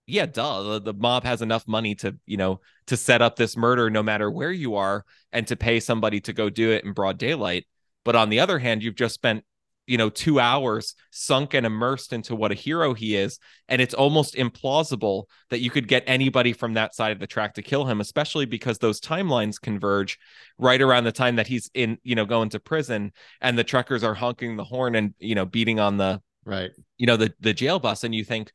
yeah, 0.06 0.28
duh, 0.28 0.62
the, 0.62 0.80
the 0.80 0.94
mob 0.94 1.24
has 1.24 1.42
enough 1.42 1.68
money 1.68 1.96
to 1.96 2.16
you 2.28 2.38
know 2.38 2.62
to 2.86 2.96
set 2.96 3.24
up 3.24 3.36
this 3.36 3.58
murder 3.58 3.90
no 3.90 4.04
matter 4.04 4.30
where 4.30 4.52
you 4.52 4.76
are, 4.76 5.06
and 5.32 5.48
to 5.48 5.56
pay 5.56 5.80
somebody 5.80 6.22
to 6.22 6.34
go 6.34 6.52
do 6.52 6.70
it 6.70 6.84
in 6.86 6.94
broad 6.94 7.18
daylight. 7.18 7.66
But 8.06 8.16
on 8.16 8.30
the 8.30 8.42
other 8.42 8.60
hand, 8.60 8.84
you've 8.84 8.94
just 8.94 9.16
spent 9.16 9.44
you 9.88 9.98
know 9.98 10.10
two 10.10 10.40
hours 10.40 10.96
sunk 11.12 11.54
and 11.54 11.66
immersed 11.66 12.14
into 12.14 12.36
what 12.36 12.52
a 12.52 12.56
hero 12.56 12.94
he 12.94 13.16
is. 13.16 13.40
And 13.68 13.82
it's 13.82 13.94
almost 13.94 14.36
implausible 14.36 15.26
that 15.50 15.60
you 15.60 15.70
could 15.70 15.88
get 15.88 16.04
anybody 16.08 16.54
from 16.54 16.74
that 16.74 16.96
side 16.96 17.12
of 17.12 17.20
the 17.20 17.28
track 17.28 17.56
to 17.56 17.62
kill 17.62 17.86
him 17.86 18.02
especially 18.02 18.46
because 18.46 18.78
those 18.78 19.00
timelines 19.00 19.60
converge 19.60 20.18
right 20.58 20.82
around 20.82 21.04
the 21.04 21.12
time 21.12 21.36
that 21.38 21.48
he's 21.48 21.70
in 21.74 21.98
you 22.04 22.16
know 22.16 22.26
going 22.26 22.50
to 22.50 22.60
prison 22.60 23.12
and 23.42 23.58
the 23.58 23.64
truckers 23.64 24.04
are 24.04 24.14
honking 24.14 24.56
the 24.56 24.64
horn 24.64 24.96
and 24.96 25.14
you 25.20 25.36
know 25.36 25.46
beating 25.46 25.80
on 25.80 25.98
the 25.98 26.22
right. 26.46 26.72
you 26.98 27.08
know 27.08 27.18
the 27.18 27.34
the 27.40 27.54
jail 27.54 27.80
bus. 27.80 28.04
And 28.04 28.14
you 28.14 28.24
think 28.24 28.52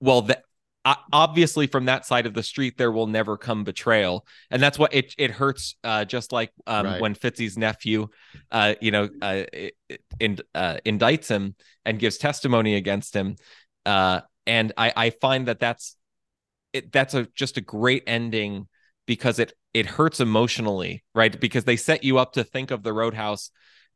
well 0.00 0.22
that 0.22 0.43
obviously 1.12 1.66
from 1.66 1.86
that 1.86 2.04
side 2.04 2.26
of 2.26 2.34
the 2.34 2.42
street 2.42 2.76
there 2.76 2.92
will 2.92 3.06
never 3.06 3.36
come 3.36 3.64
betrayal. 3.64 4.26
And 4.50 4.62
that's 4.62 4.78
what 4.78 4.94
it 4.94 5.14
it 5.18 5.30
hurts 5.30 5.76
uh, 5.84 6.04
just 6.04 6.32
like 6.32 6.52
um, 6.66 6.86
right. 6.86 7.00
when 7.00 7.14
Fitzy's 7.14 7.56
nephew 7.56 8.08
uh, 8.50 8.74
you 8.80 8.90
know 8.90 9.08
uh, 9.22 9.44
in, 10.20 10.38
uh, 10.54 10.78
indicts 10.84 11.28
him 11.28 11.54
and 11.84 11.98
gives 11.98 12.18
testimony 12.18 12.74
against 12.74 13.14
him. 13.14 13.36
Uh, 13.86 14.20
and 14.46 14.72
I 14.76 14.92
I 14.94 15.10
find 15.10 15.48
that 15.48 15.60
that's 15.60 15.96
it 16.72 16.92
that's 16.92 17.14
a 17.14 17.28
just 17.34 17.56
a 17.56 17.62
great 17.62 18.02
ending 18.06 18.68
because 19.06 19.38
it 19.38 19.54
it 19.72 19.86
hurts 19.86 20.20
emotionally 20.20 21.02
right? 21.14 21.38
Because 21.40 21.64
they 21.64 21.76
set 21.76 22.04
you 22.04 22.18
up 22.18 22.34
to 22.34 22.44
think 22.44 22.70
of 22.70 22.82
the 22.82 22.92
roadhouse 22.92 23.50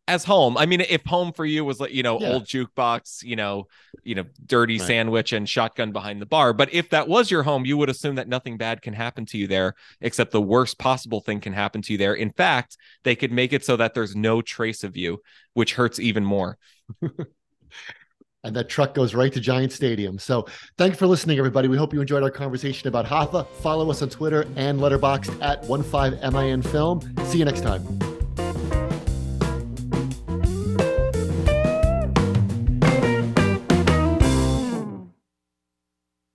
as 0.09 0.25
home. 0.25 0.57
I 0.57 0.67
mean, 0.67 0.81
if 0.81 1.05
home 1.05 1.33
for 1.33 1.45
you 1.45 1.65
was 1.65 1.79
like, 1.79 1.93
you 1.93 2.03
know, 2.03 2.19
yeah. 2.19 2.33
old 2.33 2.45
jukebox, 2.45 3.23
you 3.23 3.37
know, 3.37 3.69
you 4.03 4.15
know, 4.15 4.25
dirty 4.45 4.79
right. 4.79 4.87
sandwich 4.87 5.33
and 5.33 5.49
shotgun 5.49 5.93
behind 5.93 6.21
the 6.21 6.27
bar. 6.27 6.53
But 6.53 6.73
if 6.73 6.91
that 6.91 7.07
was 7.07 7.31
your 7.31 7.43
home, 7.43 7.65
you 7.65 7.77
would 7.77 7.91
assume 7.91 8.17
that 8.17 8.27
nothing 8.27 8.57
bad 8.57 8.83
can 8.83 8.95
happen 8.95 9.27
to 9.27 9.39
you 9.39 9.47
there, 9.47 9.75
except 10.01 10.33
the 10.33 10.41
worst 10.41 10.79
possible 10.79 11.21
thing 11.21 11.41
can 11.41 11.53
happen 11.53 11.83
to 11.83 11.93
you 11.93 11.99
there. 11.99 12.15
In 12.15 12.31
fact, 12.31 12.79
they 13.05 13.15
could 13.15 13.31
make 13.31 13.53
it 13.53 13.65
so 13.65 13.77
that 13.77 13.95
there's 13.95 14.17
no 14.17 14.41
trace 14.41 14.83
of 14.83 14.97
you, 14.97 15.21
which 15.53 15.75
hurts 15.75 16.01
even 16.01 16.25
more. 16.25 16.57
and 17.03 18.57
that 18.57 18.71
truck 18.71 18.95
goes 18.95 19.15
right 19.15 19.33
to 19.33 19.41
Giant 19.41 19.73
Stadium. 19.73 20.19
So 20.19 20.47
thanks 20.79 20.99
for 20.99 21.07
listening, 21.07 21.39
everybody. 21.39 21.69
We 21.69 21.77
hope 21.77 21.93
you 21.93 22.01
enjoyed 22.01 22.23
our 22.23 22.31
conversation 22.31 22.89
about 22.89 23.05
Hoffa. 23.05 23.47
Follow 23.61 23.91
us 23.91 24.01
on 24.01 24.09
Twitter 24.09 24.47
and 24.57 24.81
Letterboxd 24.81 25.43
at 25.43 25.63
15MIN 25.65 26.67
Film. 26.67 27.03
See 27.27 27.39
you 27.39 27.45
next 27.45 27.61
time. 27.61 28.18